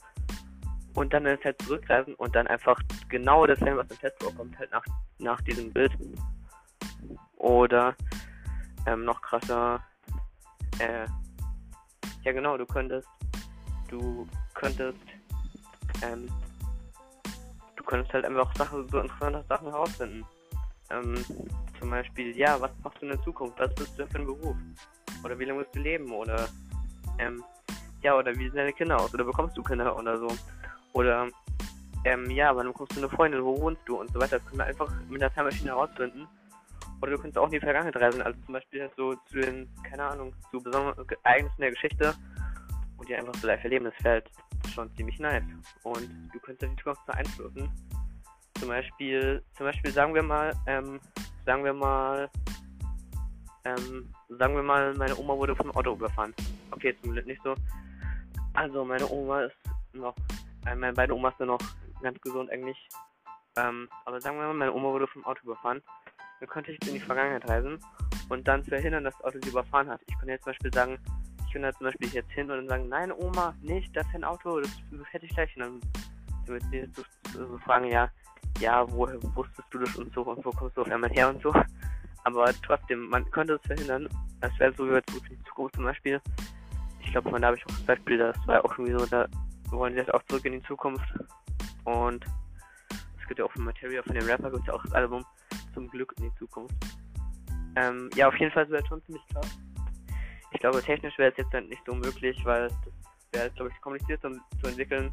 und 0.94 1.12
dann 1.12 1.26
in 1.26 1.36
der 1.36 1.40
Zeit 1.42 1.60
zurückreisen 1.62 2.14
und 2.14 2.34
dann 2.34 2.46
einfach 2.46 2.80
genau 3.08 3.46
das 3.46 3.58
dasselbe, 3.58 3.80
was 3.80 3.90
im 3.90 3.98
Test 3.98 4.22
vorkommt, 4.22 4.58
halt 4.58 4.70
nach, 4.70 4.84
nach 5.18 5.40
diesem 5.42 5.72
Bild. 5.72 5.92
Oder 7.36 7.94
ähm, 8.86 9.04
noch 9.04 9.20
krasser, 9.20 9.80
äh, 10.78 11.06
ja 12.22 12.32
genau, 12.32 12.56
du 12.56 12.64
könntest, 12.64 13.08
du 13.88 14.26
könntest, 14.54 14.98
ähm, 16.02 16.28
du 17.76 17.84
könntest 17.84 18.14
halt 18.14 18.24
einfach 18.24 18.54
Sachen, 18.56 18.88
so 18.88 19.00
interessante 19.00 19.44
Sachen 19.48 19.68
herausfinden. 19.68 20.24
Ähm, 20.90 21.24
zum 21.78 21.90
Beispiel, 21.90 22.36
ja, 22.36 22.60
was 22.60 22.70
machst 22.82 22.98
du 23.00 23.06
in 23.06 23.12
der 23.12 23.22
Zukunft? 23.22 23.58
Was 23.58 23.74
bist 23.74 23.98
du 23.98 24.06
für 24.06 24.18
ein 24.18 24.26
Beruf? 24.26 24.56
Oder 25.24 25.38
wie 25.38 25.44
lange 25.44 25.60
wirst 25.60 25.74
du 25.74 25.80
leben? 25.80 26.10
Oder, 26.12 26.48
ähm, 27.18 27.42
ja, 28.02 28.16
oder 28.16 28.34
wie 28.36 28.48
sehen 28.48 28.56
deine 28.56 28.72
Kinder 28.72 29.00
aus? 29.00 29.12
Oder 29.14 29.24
bekommst 29.24 29.56
du 29.56 29.62
Kinder 29.62 29.96
oder 29.96 30.16
so? 30.18 30.28
Oder, 30.92 31.28
ähm, 32.04 32.30
ja, 32.30 32.54
wann 32.54 32.68
bekommst 32.68 32.96
du 32.96 33.00
eine 33.00 33.08
Freundin, 33.08 33.44
wo 33.44 33.60
wohnst 33.60 33.82
du 33.86 34.00
und 34.00 34.12
so 34.12 34.20
weiter. 34.20 34.38
Das 34.38 34.46
können 34.46 34.58
wir 34.58 34.66
einfach 34.66 34.92
mit 35.08 35.20
der 35.20 35.34
Zeitmaschine 35.34 35.70
herausfinden. 35.70 36.26
Oder 37.02 37.12
du 37.12 37.18
kannst 37.18 37.36
auch 37.36 37.46
in 37.46 37.52
die 37.52 37.60
Vergangenheit 37.60 37.96
reisen, 37.96 38.22
also 38.22 38.38
zum 38.46 38.54
Beispiel 38.54 38.82
halt 38.82 38.92
so 38.96 39.14
zu 39.26 39.40
den, 39.40 39.68
keine 39.82 40.04
Ahnung, 40.04 40.32
zu 40.50 40.62
besonderen 40.62 41.06
Ereignissen 41.24 41.60
der 41.60 41.70
Geschichte 41.70 42.14
und 42.96 43.08
die 43.08 43.14
einfach 43.14 43.34
so 43.34 43.46
live 43.46 43.62
erleben. 43.62 43.84
Das 43.84 43.94
fällt 43.96 44.30
schon 44.74 44.94
ziemlich 44.96 45.18
nice. 45.18 45.42
Und 45.82 46.08
du 46.32 46.38
könntest 46.40 46.72
die 46.72 46.76
Zukunft 46.76 47.04
beeinflussen. 47.06 47.70
Zum 48.58 48.68
Beispiel, 48.68 49.42
zum 49.54 49.66
Beispiel 49.66 49.90
sagen 49.92 50.14
wir 50.14 50.22
mal, 50.22 50.52
ähm, 50.66 51.00
sagen 51.44 51.64
wir 51.64 51.72
mal, 51.72 52.28
ähm, 53.64 54.12
sagen 54.28 54.54
wir 54.54 54.62
mal, 54.62 54.94
meine 54.94 55.16
Oma 55.16 55.36
wurde 55.36 55.54
vom 55.56 55.70
Auto 55.72 55.92
überfahren. 55.92 56.34
Okay, 56.70 56.96
zum 57.02 57.12
Glück 57.12 57.26
nicht 57.26 57.42
so. 57.42 57.54
Also 58.54 58.84
meine 58.84 59.08
Oma 59.10 59.42
ist 59.42 59.56
noch 59.92 60.14
äh, 60.66 60.74
meine 60.74 60.92
beiden 60.92 61.14
Omas 61.14 61.34
sind 61.38 61.46
noch 61.46 61.60
ganz 62.02 62.20
gesund 62.20 62.50
eigentlich. 62.50 62.76
Ähm, 63.56 63.88
aber 64.04 64.20
sagen 64.20 64.36
wir 64.36 64.46
mal, 64.46 64.54
meine 64.54 64.72
Oma 64.72 64.88
wurde 64.88 65.06
vom 65.06 65.24
Auto 65.24 65.42
überfahren. 65.44 65.82
Dann 66.40 66.48
könnte 66.48 66.72
ich 66.72 66.88
in 66.88 66.94
die 66.94 67.00
Vergangenheit 67.00 67.48
reisen 67.48 67.78
und 68.28 68.46
dann 68.46 68.62
verhindern, 68.64 69.04
dass 69.04 69.14
das 69.16 69.24
Auto 69.24 69.38
sie 69.42 69.48
überfahren 69.48 69.88
hat. 69.88 70.00
Ich 70.06 70.18
könnte 70.18 70.32
jetzt 70.32 70.44
zum 70.44 70.52
Beispiel 70.52 70.72
sagen, 70.72 70.98
ich 71.46 71.52
könnte 71.52 71.72
zum 71.78 71.86
Beispiel 71.86 72.08
jetzt 72.10 72.30
hin 72.32 72.50
und 72.50 72.58
dann 72.58 72.68
sagen, 72.68 72.88
nein 72.88 73.12
Oma, 73.12 73.54
nicht, 73.62 73.96
das 73.96 74.06
ist 74.08 74.14
ein 74.14 74.24
Auto, 74.24 74.60
das, 74.60 74.70
hätte 75.10 75.24
ich 75.24 75.34
gleich. 75.34 75.56
Und 75.56 75.62
dann 75.62 75.80
damit 76.46 76.62
sie 76.70 76.88
so, 76.94 77.02
so, 77.32 77.58
fragen, 77.58 77.86
ja, 77.86 78.10
ja, 78.60 78.84
woher 78.90 79.22
wusstest 79.34 79.68
du 79.70 79.78
das 79.78 79.96
und 79.96 80.12
so 80.14 80.22
und 80.22 80.44
wo 80.44 80.50
kommst 80.50 80.76
du 80.76 80.82
auf 80.82 80.90
einmal 80.90 81.10
her 81.10 81.28
und 81.28 81.42
so. 81.42 81.52
Aber 82.24 82.52
trotzdem, 82.64 83.08
man 83.08 83.30
könnte 83.30 83.54
es 83.54 83.66
verhindern. 83.66 84.08
Das 84.40 84.50
wäre 84.58 84.72
so 84.72 84.86
wie 84.86 84.92
bei 84.92 85.00
die 85.00 85.42
Zukunft 85.44 85.76
zum 85.76 85.84
Beispiel. 85.84 86.20
Ich 87.00 87.12
glaube, 87.12 87.30
von 87.30 87.40
da 87.40 87.48
habe 87.48 87.56
ich 87.56 87.64
auch 87.66 87.70
das 87.70 87.84
Beispiel, 87.84 88.18
das 88.18 88.36
war 88.46 88.64
auch 88.64 88.78
irgendwie 88.78 88.98
so, 88.98 89.06
da 89.06 89.26
wollen 89.70 89.94
jetzt 89.96 90.12
auch 90.12 90.22
zurück 90.24 90.44
in 90.44 90.54
die 90.54 90.62
Zukunft. 90.62 91.06
Und 91.84 92.24
es 93.20 93.28
gibt 93.28 93.38
ja 93.38 93.44
auch 93.44 93.52
von 93.52 93.64
Materia, 93.64 94.02
von 94.02 94.14
dem 94.14 94.26
Rapper, 94.26 94.50
gibt 94.50 94.62
es 94.62 94.66
ja 94.66 94.74
auch 94.74 94.82
das 94.82 94.92
Album 94.92 95.24
Zum 95.72 95.88
Glück 95.88 96.12
in 96.18 96.24
die 96.24 96.34
Zukunft. 96.36 96.74
Ähm, 97.76 98.10
ja, 98.14 98.28
auf 98.28 98.36
jeden 98.38 98.52
Fall 98.52 98.68
wäre 98.70 98.82
es 98.82 98.88
schon 98.88 99.02
ziemlich 99.04 99.22
krass. 99.28 99.58
Ich 100.52 100.60
glaube, 100.60 100.82
technisch 100.82 101.16
wäre 101.18 101.30
es 101.30 101.36
jetzt 101.36 101.52
halt 101.52 101.68
nicht 101.68 101.82
so 101.86 101.94
möglich, 101.94 102.40
weil 102.44 102.68
das 102.68 102.78
wäre, 103.32 103.50
glaube 103.50 103.70
ich, 103.72 103.80
kompliziert 103.80 104.20
zu, 104.22 104.30
zu 104.62 104.68
entwickeln. 104.68 105.12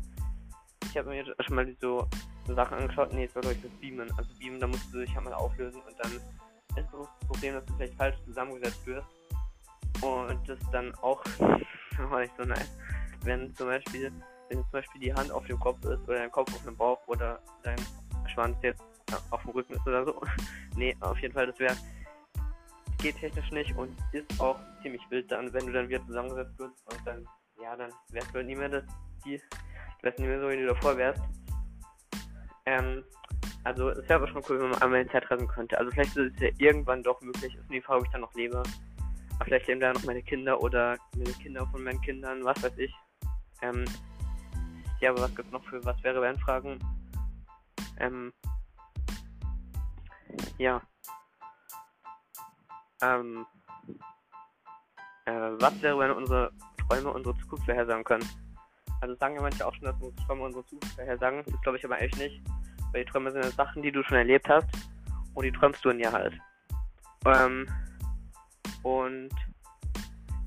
Ich 0.86 0.98
habe 0.98 1.10
mir 1.10 1.26
schon 1.26 1.56
mal 1.56 1.76
so 1.82 2.08
Sachen 2.48 2.78
angeschaut. 2.78 3.14
Nee, 3.14 3.26
es 3.26 3.36
war, 3.36 3.44
ich, 3.52 3.62
das 3.62 3.72
Beamen. 3.80 4.12
Also 4.18 4.30
Beamen, 4.40 4.60
da 4.60 4.68
musst 4.68 4.94
du 4.94 5.00
dich 5.00 5.16
halt 5.16 5.26
mal 5.26 5.34
auflösen 5.34 5.82
und 5.82 5.96
dann 6.04 6.12
ist 6.12 6.90
das 6.92 7.28
Problem, 7.28 7.54
dass 7.56 7.66
du 7.66 7.74
vielleicht 7.76 7.96
falsch 7.96 8.18
zusammengesetzt 8.26 8.86
wirst. 8.86 9.08
Und 10.02 10.50
das 10.50 10.60
dann 10.72 10.94
auch, 10.96 11.24
war 12.10 12.20
nicht 12.20 12.34
so 12.38 12.44
nice. 12.44 12.72
Wenn 13.24 13.56
zum 13.56 13.68
Beispiel 13.68 14.12
wenn 14.50 14.62
zum 14.64 14.72
Beispiel 14.72 15.02
die 15.02 15.14
Hand 15.14 15.32
auf 15.32 15.46
dem 15.46 15.60
Kopf 15.60 15.84
ist 15.86 16.08
oder 16.08 16.20
dein 16.20 16.32
Kopf 16.32 16.54
auf 16.54 16.64
dem 16.64 16.76
Bauch 16.76 17.00
oder 17.08 17.40
dein 17.64 17.80
Schwanz 18.28 18.58
jetzt 18.62 18.84
auf 19.32 19.42
dem 19.42 19.52
Rücken 19.52 19.74
ist 19.74 19.88
oder 19.88 20.06
so. 20.06 20.22
nee, 20.76 20.96
auf 21.00 21.18
jeden 21.20 21.34
Fall, 21.34 21.48
das 21.48 21.60
wäre 21.60 21.76
geht 23.00 23.18
technisch 23.18 23.52
nicht 23.52 23.76
und 23.76 23.94
ist 24.14 24.40
auch 24.40 24.58
ziemlich 24.82 25.02
wild 25.10 25.30
dann, 25.30 25.52
wenn 25.52 25.66
du 25.66 25.74
dann 25.74 25.90
wieder 25.90 26.06
zusammengesetzt 26.06 26.58
wirst 26.58 26.76
und 26.90 27.06
dann, 27.06 27.28
ja, 27.62 27.76
dann 27.76 27.92
wärst 28.12 28.30
du 28.30 28.36
halt 28.36 28.48
nie 28.48 28.56
mehr 28.56 28.70
das, 28.70 28.84
die, 29.26 29.42
wärst 30.02 30.20
nicht 30.20 30.28
mehr 30.30 30.40
so, 30.40 30.50
wie 30.50 30.56
du 30.56 30.68
davor 30.68 30.96
wärst. 30.96 31.22
Ähm, 32.66 33.04
also 33.64 33.90
es 33.90 34.08
wäre 34.10 34.16
aber 34.16 34.28
schon 34.28 34.44
cool, 34.50 34.60
wenn 34.60 34.70
man 34.70 34.82
einmal 34.82 35.02
in 35.02 35.10
Zeit 35.10 35.30
reisen 35.30 35.48
könnte. 35.48 35.78
Also 35.78 35.92
vielleicht 35.92 36.16
ist 36.16 36.34
es 36.36 36.42
ja 36.42 36.50
irgendwann 36.58 37.04
doch 37.04 37.20
möglich, 37.22 37.56
ist 37.56 37.72
die 37.72 37.82
Frage, 37.82 38.00
ob 38.00 38.06
ich 38.06 38.12
dann 38.12 38.22
noch 38.22 38.34
lebe. 38.34 38.64
Aber 39.36 39.46
vielleicht 39.46 39.68
leben 39.68 39.80
da 39.80 39.94
noch 39.94 40.04
meine 40.04 40.22
Kinder 40.22 40.62
oder 40.62 40.98
meine 41.16 41.34
Kinder 41.34 41.66
von 41.68 41.84
meinen 41.84 42.02
Kindern, 42.02 42.44
was 42.44 42.62
weiß 42.64 42.78
ich. 42.78 42.94
Ähm, 43.62 43.86
ja, 45.00 45.12
aber 45.12 45.22
was 45.22 45.36
gibt 45.36 45.52
noch 45.52 45.64
für 45.66 45.84
was 45.84 46.02
wäre 46.04 46.22
wenn 46.22 46.38
Fragen? 46.40 46.80
Ähm, 48.00 48.34
ja. 50.58 50.82
Ähm, 53.02 53.46
äh, 55.26 55.32
was 55.32 55.82
wäre, 55.82 56.00
wenn 56.00 56.12
unsere 56.12 56.52
Träume 56.88 57.12
unsere 57.12 57.38
Zukunft 57.40 57.66
vorhersagen 57.66 58.04
können? 58.04 58.43
Also 59.04 59.16
sagen 59.16 59.36
ja 59.36 59.42
manche 59.42 59.68
auch 59.68 59.74
schon, 59.76 59.84
dass 59.84 59.96
unsere 60.00 60.26
Träume 60.26 60.44
unsere 60.44 60.66
Zukunft 60.66 60.96
vorhersagen. 60.96 61.44
Das 61.46 61.62
glaube 61.62 61.78
ich 61.78 61.84
aber 61.84 62.02
echt 62.02 62.18
nicht. 62.18 62.42
Weil 62.94 63.04
die 63.04 63.12
Träume 63.12 63.34
sind 63.34 63.44
ja 63.44 63.52
Sachen, 63.52 63.82
die 63.84 63.92
du 63.92 64.02
schon 64.04 64.16
erlebt 64.16 64.48
hast. 64.48 64.70
Und 65.34 65.44
die 65.44 65.52
träumst 65.52 65.84
du 65.84 65.90
in 65.90 66.00
ja 66.00 66.10
halt. 66.10 66.34
Ähm, 67.26 67.68
und 68.82 69.30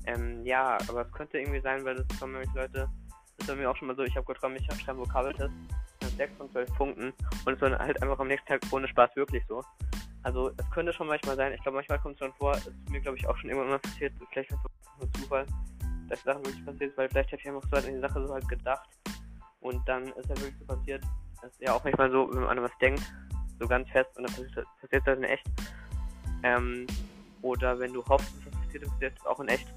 ähm, 0.07 0.43
ja, 0.43 0.79
aber 0.87 1.01
es 1.03 1.11
könnte 1.11 1.37
irgendwie 1.37 1.61
sein, 1.61 1.85
weil 1.85 1.97
das 1.97 2.19
kommen 2.19 2.33
nämlich 2.33 2.51
Leute, 2.55 2.89
ist 3.37 3.45
bei 3.45 3.55
mir 3.55 3.69
auch 3.69 3.75
schon 3.75 3.89
mal 3.89 3.95
so, 3.95 4.03
ich 4.03 4.15
habe 4.15 4.25
geträumt, 4.25 4.59
ich 4.59 4.81
schreibe 4.81 4.99
Vokabeltest 4.99 5.53
mit 6.01 6.17
6 6.17 6.37
von 6.37 6.51
12 6.51 6.73
Punkten 6.75 7.13
und 7.45 7.53
es 7.53 7.61
war 7.61 7.77
halt 7.77 8.01
einfach 8.01 8.17
am 8.17 8.27
nächsten 8.27 8.47
Tag 8.47 8.61
ohne 8.71 8.87
Spaß 8.87 9.15
wirklich 9.15 9.43
so. 9.47 9.61
Also 10.23 10.51
es 10.57 10.71
könnte 10.71 10.93
schon 10.93 11.07
manchmal 11.07 11.35
sein, 11.35 11.53
ich 11.53 11.61
glaube 11.61 11.75
manchmal 11.75 11.99
kommt 11.99 12.15
es 12.15 12.19
schon 12.19 12.33
vor, 12.35 12.53
es 12.53 12.65
ist 12.65 12.89
mir 12.89 13.01
glaube 13.01 13.17
ich 13.17 13.27
auch 13.27 13.37
schon 13.37 13.49
irgendwann 13.49 13.81
passiert, 13.81 14.13
vielleicht 14.31 14.49
ist 14.51 14.57
es 14.63 14.99
nur 14.99 15.13
Zufall, 15.13 15.45
dass 16.09 16.23
Sachen 16.23 16.45
wirklich 16.45 16.65
passiert 16.65 16.91
ist, 16.91 16.97
weil 16.97 17.09
vielleicht 17.09 17.31
habe 17.31 17.41
ich 17.41 17.47
einfach 17.47 17.63
so 17.63 17.71
halt 17.75 17.85
an 17.85 17.93
die 17.93 17.99
Sache 17.99 18.27
so 18.27 18.33
halt 18.33 18.47
gedacht 18.47 18.89
und 19.61 19.87
dann 19.87 20.07
ist 20.07 20.29
halt 20.29 20.41
wirklich 20.41 20.59
so 20.59 20.65
passiert. 20.65 21.03
Das 21.41 21.51
ist 21.51 21.61
ja 21.61 21.73
auch 21.73 21.83
manchmal 21.83 22.11
so, 22.11 22.29
wenn 22.31 22.41
man 22.41 22.57
an 22.57 22.63
was 22.63 22.77
denkt, 22.79 23.03
so 23.59 23.67
ganz 23.67 23.89
fest 23.89 24.09
und 24.17 24.23
dann 24.23 24.33
passiert, 24.33 25.07
das 25.07 25.17
in 25.17 25.23
echt. 25.23 25.47
Ähm, 26.43 26.87
oder 27.41 27.79
wenn 27.79 27.93
du 27.93 28.03
hoffst, 28.05 28.33
dass 28.37 28.51
das 28.51 28.61
passiert, 28.61 28.87
passiert 28.87 29.17
das 29.17 29.25
auch 29.25 29.39
in 29.39 29.47
echt. 29.47 29.67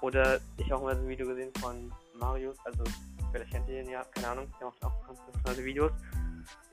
Oder 0.00 0.40
ich 0.56 0.72
auch 0.72 0.82
mal 0.82 0.96
so 0.96 1.02
ein 1.02 1.08
Video 1.08 1.26
gesehen 1.26 1.52
von 1.60 1.92
Marius, 2.18 2.56
also 2.64 2.82
vielleicht 3.30 3.52
kennt 3.52 3.68
ihr 3.68 3.82
ihn 3.82 3.90
ja, 3.90 4.04
keine 4.12 4.28
Ahnung, 4.28 4.52
der 4.58 4.66
macht 4.66 4.84
auch 4.84 5.06
ganz 5.06 5.20
interessante 5.26 5.64
Videos. 5.64 5.92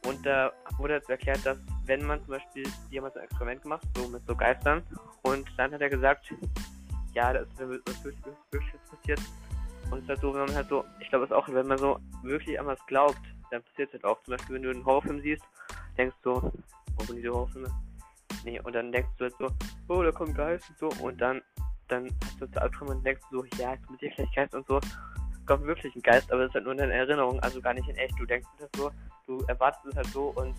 Und 0.07 0.25
da 0.25 0.51
wurde 0.77 0.95
jetzt 0.95 1.09
erklärt, 1.09 1.45
dass 1.45 1.57
wenn 1.85 2.03
man 2.05 2.19
zum 2.21 2.29
Beispiel, 2.29 2.65
haben 2.65 3.05
ein 3.05 3.23
Experiment 3.23 3.61
gemacht, 3.61 3.87
so 3.95 4.07
mit 4.07 4.25
so 4.25 4.35
Geistern, 4.35 4.81
und 5.23 5.47
dann 5.57 5.73
hat 5.73 5.81
er 5.81 5.89
gesagt, 5.89 6.33
ja, 7.13 7.33
das 7.33 7.47
ist 7.47 7.59
wirklich, 7.59 8.03
wirklich 8.03 8.73
passiert. 8.89 9.19
Und 9.91 9.97
es 9.97 10.03
ist 10.03 10.09
halt 10.09 10.21
so, 10.21 10.33
wenn 10.33 10.45
man 10.45 10.55
halt 10.55 10.69
so, 10.69 10.85
ich 10.99 11.09
glaube 11.09 11.25
es 11.25 11.31
auch, 11.31 11.47
wenn 11.49 11.67
man 11.67 11.77
so 11.77 11.99
wirklich 12.23 12.59
an 12.59 12.67
was 12.67 12.83
glaubt, 12.85 13.19
dann 13.51 13.63
passiert 13.63 13.89
es 13.89 13.93
halt 13.93 14.05
auch. 14.05 14.21
Zum 14.23 14.35
Beispiel, 14.35 14.55
wenn 14.55 14.63
du 14.63 14.69
einen 14.69 14.85
Horrorfilm 14.85 15.21
siehst, 15.21 15.43
denkst 15.97 16.15
du, 16.23 16.33
wo 16.33 17.03
sind 17.03 17.17
diese 17.17 17.29
Horrorfilme? 17.29 17.69
Nee, 18.43 18.59
und 18.61 18.73
dann 18.73 18.91
denkst 18.91 19.09
du 19.17 19.25
halt 19.25 19.35
so, 19.39 19.49
oh, 19.87 20.03
da 20.03 20.11
kommt 20.11 20.35
Geist 20.35 20.69
und 20.69 20.77
so. 20.77 21.03
Und 21.03 21.19
dann, 21.19 21.41
dann 21.87 22.09
hast 22.23 22.39
du 22.39 22.47
zu 22.47 22.61
Albträume 22.61 22.91
und 22.91 23.05
denkst 23.05 23.21
so, 23.31 23.43
ja, 23.57 23.73
jetzt 23.73 23.89
mit 23.89 24.01
dir 24.01 24.11
vielleicht 24.15 24.35
Geist 24.35 24.55
und 24.55 24.67
so. 24.67 24.79
Kommt 25.45 25.65
wirklich 25.65 25.95
ein 25.95 26.01
Geist, 26.03 26.31
aber 26.31 26.43
es 26.43 26.49
ist 26.49 26.53
halt 26.53 26.65
nur 26.65 26.73
in 26.73 26.79
deiner 26.79 26.93
Erinnerung, 26.93 27.39
also 27.39 27.59
gar 27.59 27.73
nicht 27.73 27.89
in 27.89 27.95
echt. 27.97 28.13
Du 28.19 28.25
denkst 28.25 28.47
das 28.59 28.69
so, 28.77 28.91
du 29.25 29.43
erwartest 29.47 29.85
es 29.87 29.95
halt 29.95 30.07
so 30.07 30.31
und 30.35 30.53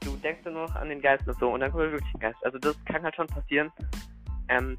du 0.00 0.16
denkst 0.16 0.40
dann 0.44 0.54
nur 0.54 0.66
noch 0.66 0.74
an 0.74 0.88
den 0.88 1.02
Geist 1.02 1.28
und 1.28 1.38
so 1.38 1.52
und 1.52 1.60
dann 1.60 1.70
kommt 1.70 1.92
wirklich 1.92 2.14
ein 2.14 2.20
Geist. 2.20 2.44
Also 2.44 2.58
das 2.58 2.76
kann 2.86 3.02
halt 3.02 3.14
schon 3.14 3.26
passieren. 3.26 3.70
Ähm, 4.48 4.78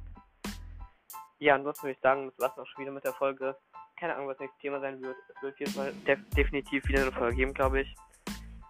ja, 1.40 1.56
ansonsten 1.56 1.84
würde 1.84 1.94
ich 1.94 2.02
sagen, 2.02 2.28
das 2.28 2.40
war's 2.40 2.58
auch 2.58 2.68
schon 2.68 2.84
wieder 2.84 2.92
mit 2.92 3.04
der 3.04 3.14
Folge. 3.14 3.56
Keine 4.00 4.16
Ahnung, 4.16 4.28
was 4.28 4.40
nächstes 4.40 4.60
Thema 4.62 4.80
sein 4.80 5.02
wird. 5.02 5.16
Es 5.36 5.42
wird 5.42 5.60
jedes 5.60 5.76
Mal 5.76 5.94
def 6.06 6.20
definitiv 6.36 6.88
wieder 6.88 7.02
eine 7.02 7.12
Folge 7.12 7.36
geben, 7.36 7.54
glaube 7.54 7.82
ich. 7.82 7.96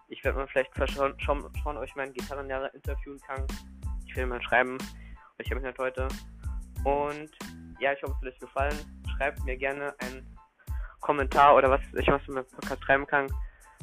Ich 0.08 0.24
werde 0.24 0.38
mal 0.38 0.48
vielleicht 0.48 0.70
schauen, 0.90 1.14
schauen, 1.18 1.44
ob 1.44 1.84
ich 1.84 1.96
meinen 1.96 2.12
Gitarrenlehrer 2.12 2.74
interviewen 2.74 3.20
kann. 3.26 3.46
Ich 4.06 4.16
will 4.16 4.26
mal 4.26 4.42
schreiben. 4.42 4.78
Ich 5.38 5.50
habe 5.50 5.60
mich 5.60 5.68
nicht 5.68 5.78
heute. 5.78 6.08
Und 6.84 7.30
ja, 7.78 7.92
ich 7.92 8.02
hoffe, 8.02 8.12
es 8.12 8.26
hat 8.26 8.32
euch 8.32 8.38
gefallen. 8.40 9.02
Schreibt 9.16 9.44
mir 9.44 9.56
gerne 9.56 9.94
einen 10.00 10.26
Kommentar 11.00 11.54
oder 11.56 11.70
was 11.70 11.80
ich 11.94 12.08
was 12.08 12.26
in 12.26 12.34
meinem 12.34 12.46
Podcast 12.46 12.82
schreiben 12.84 13.06
kann. 13.06 13.26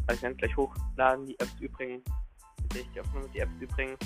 Also 0.08 0.18
ich 0.18 0.22
werde 0.24 0.36
gleich 0.36 0.58
hochladen. 0.58 1.26
Die 1.26 1.40
Apps 1.40 1.60
übrigens. 1.60 2.04
Ich 2.74 2.92
die 2.92 3.02
Aufnahme, 3.02 3.30
die 3.30 3.40
Apps 3.40 3.62
übrigens. 3.62 4.00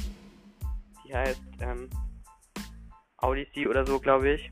Die 1.05 1.15
heißt 1.15 1.41
ähm, 1.61 1.89
Odyssey 3.21 3.67
oder 3.67 3.85
so, 3.85 3.99
glaube 3.99 4.29
ich. 4.31 4.49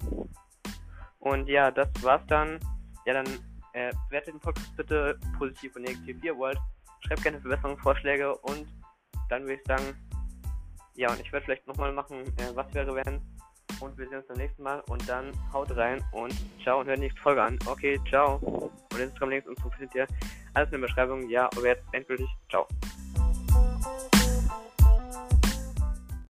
Und 1.20 1.48
ja, 1.48 1.72
das 1.72 1.90
war's 2.02 2.22
dann. 2.28 2.60
Ja, 3.06 3.14
dann 3.14 3.28
äh, 3.74 3.92
bewertet 4.10 4.34
den 4.34 4.40
Podcast 4.40 4.76
bitte 4.76 5.20
positiv 5.38 5.76
und 5.76 5.84
negativ, 5.84 6.22
wie 6.22 6.28
ihr 6.28 6.38
wollt. 6.38 6.58
Schreibt 7.02 7.24
gerne 7.24 7.40
Verbesserungsvorschläge 7.40 8.36
und 8.40 8.68
dann 9.30 9.44
würde 9.44 9.56
ich 9.56 9.68
sagen, 9.68 9.96
ja, 10.96 11.12
und 11.12 11.20
ich 11.20 11.32
werde 11.32 11.46
vielleicht 11.46 11.68
nochmal 11.68 11.94
machen, 11.94 12.22
äh, 12.38 12.56
was 12.56 12.74
wäre 12.74 12.96
wenn. 12.96 13.22
Und 13.80 13.98
wir 13.98 14.08
sehen 14.08 14.18
uns 14.18 14.28
beim 14.28 14.38
nächsten 14.38 14.64
Mal 14.64 14.82
und 14.90 15.08
dann 15.08 15.32
haut 15.54 15.70
rein 15.76 16.04
und 16.12 16.34
ciao 16.64 16.80
und 16.80 16.88
hört 16.88 16.98
die 16.98 17.02
nächste 17.02 17.22
Folge 17.22 17.44
an. 17.44 17.60
Okay, 17.68 18.00
ciao. 18.10 18.38
Und 18.92 19.00
Instagram 19.00 19.30
links 19.30 19.48
und 19.48 19.60
so 19.60 19.70
findet 19.70 19.94
ihr 19.94 20.08
alles 20.56 20.68
in 20.70 20.82
der 20.82 20.88
Beschreibung. 20.88 21.30
Ja, 21.30 21.46
aber 21.46 21.68
jetzt 21.68 21.84
endgültig, 21.92 22.28
ciao. 22.50 22.68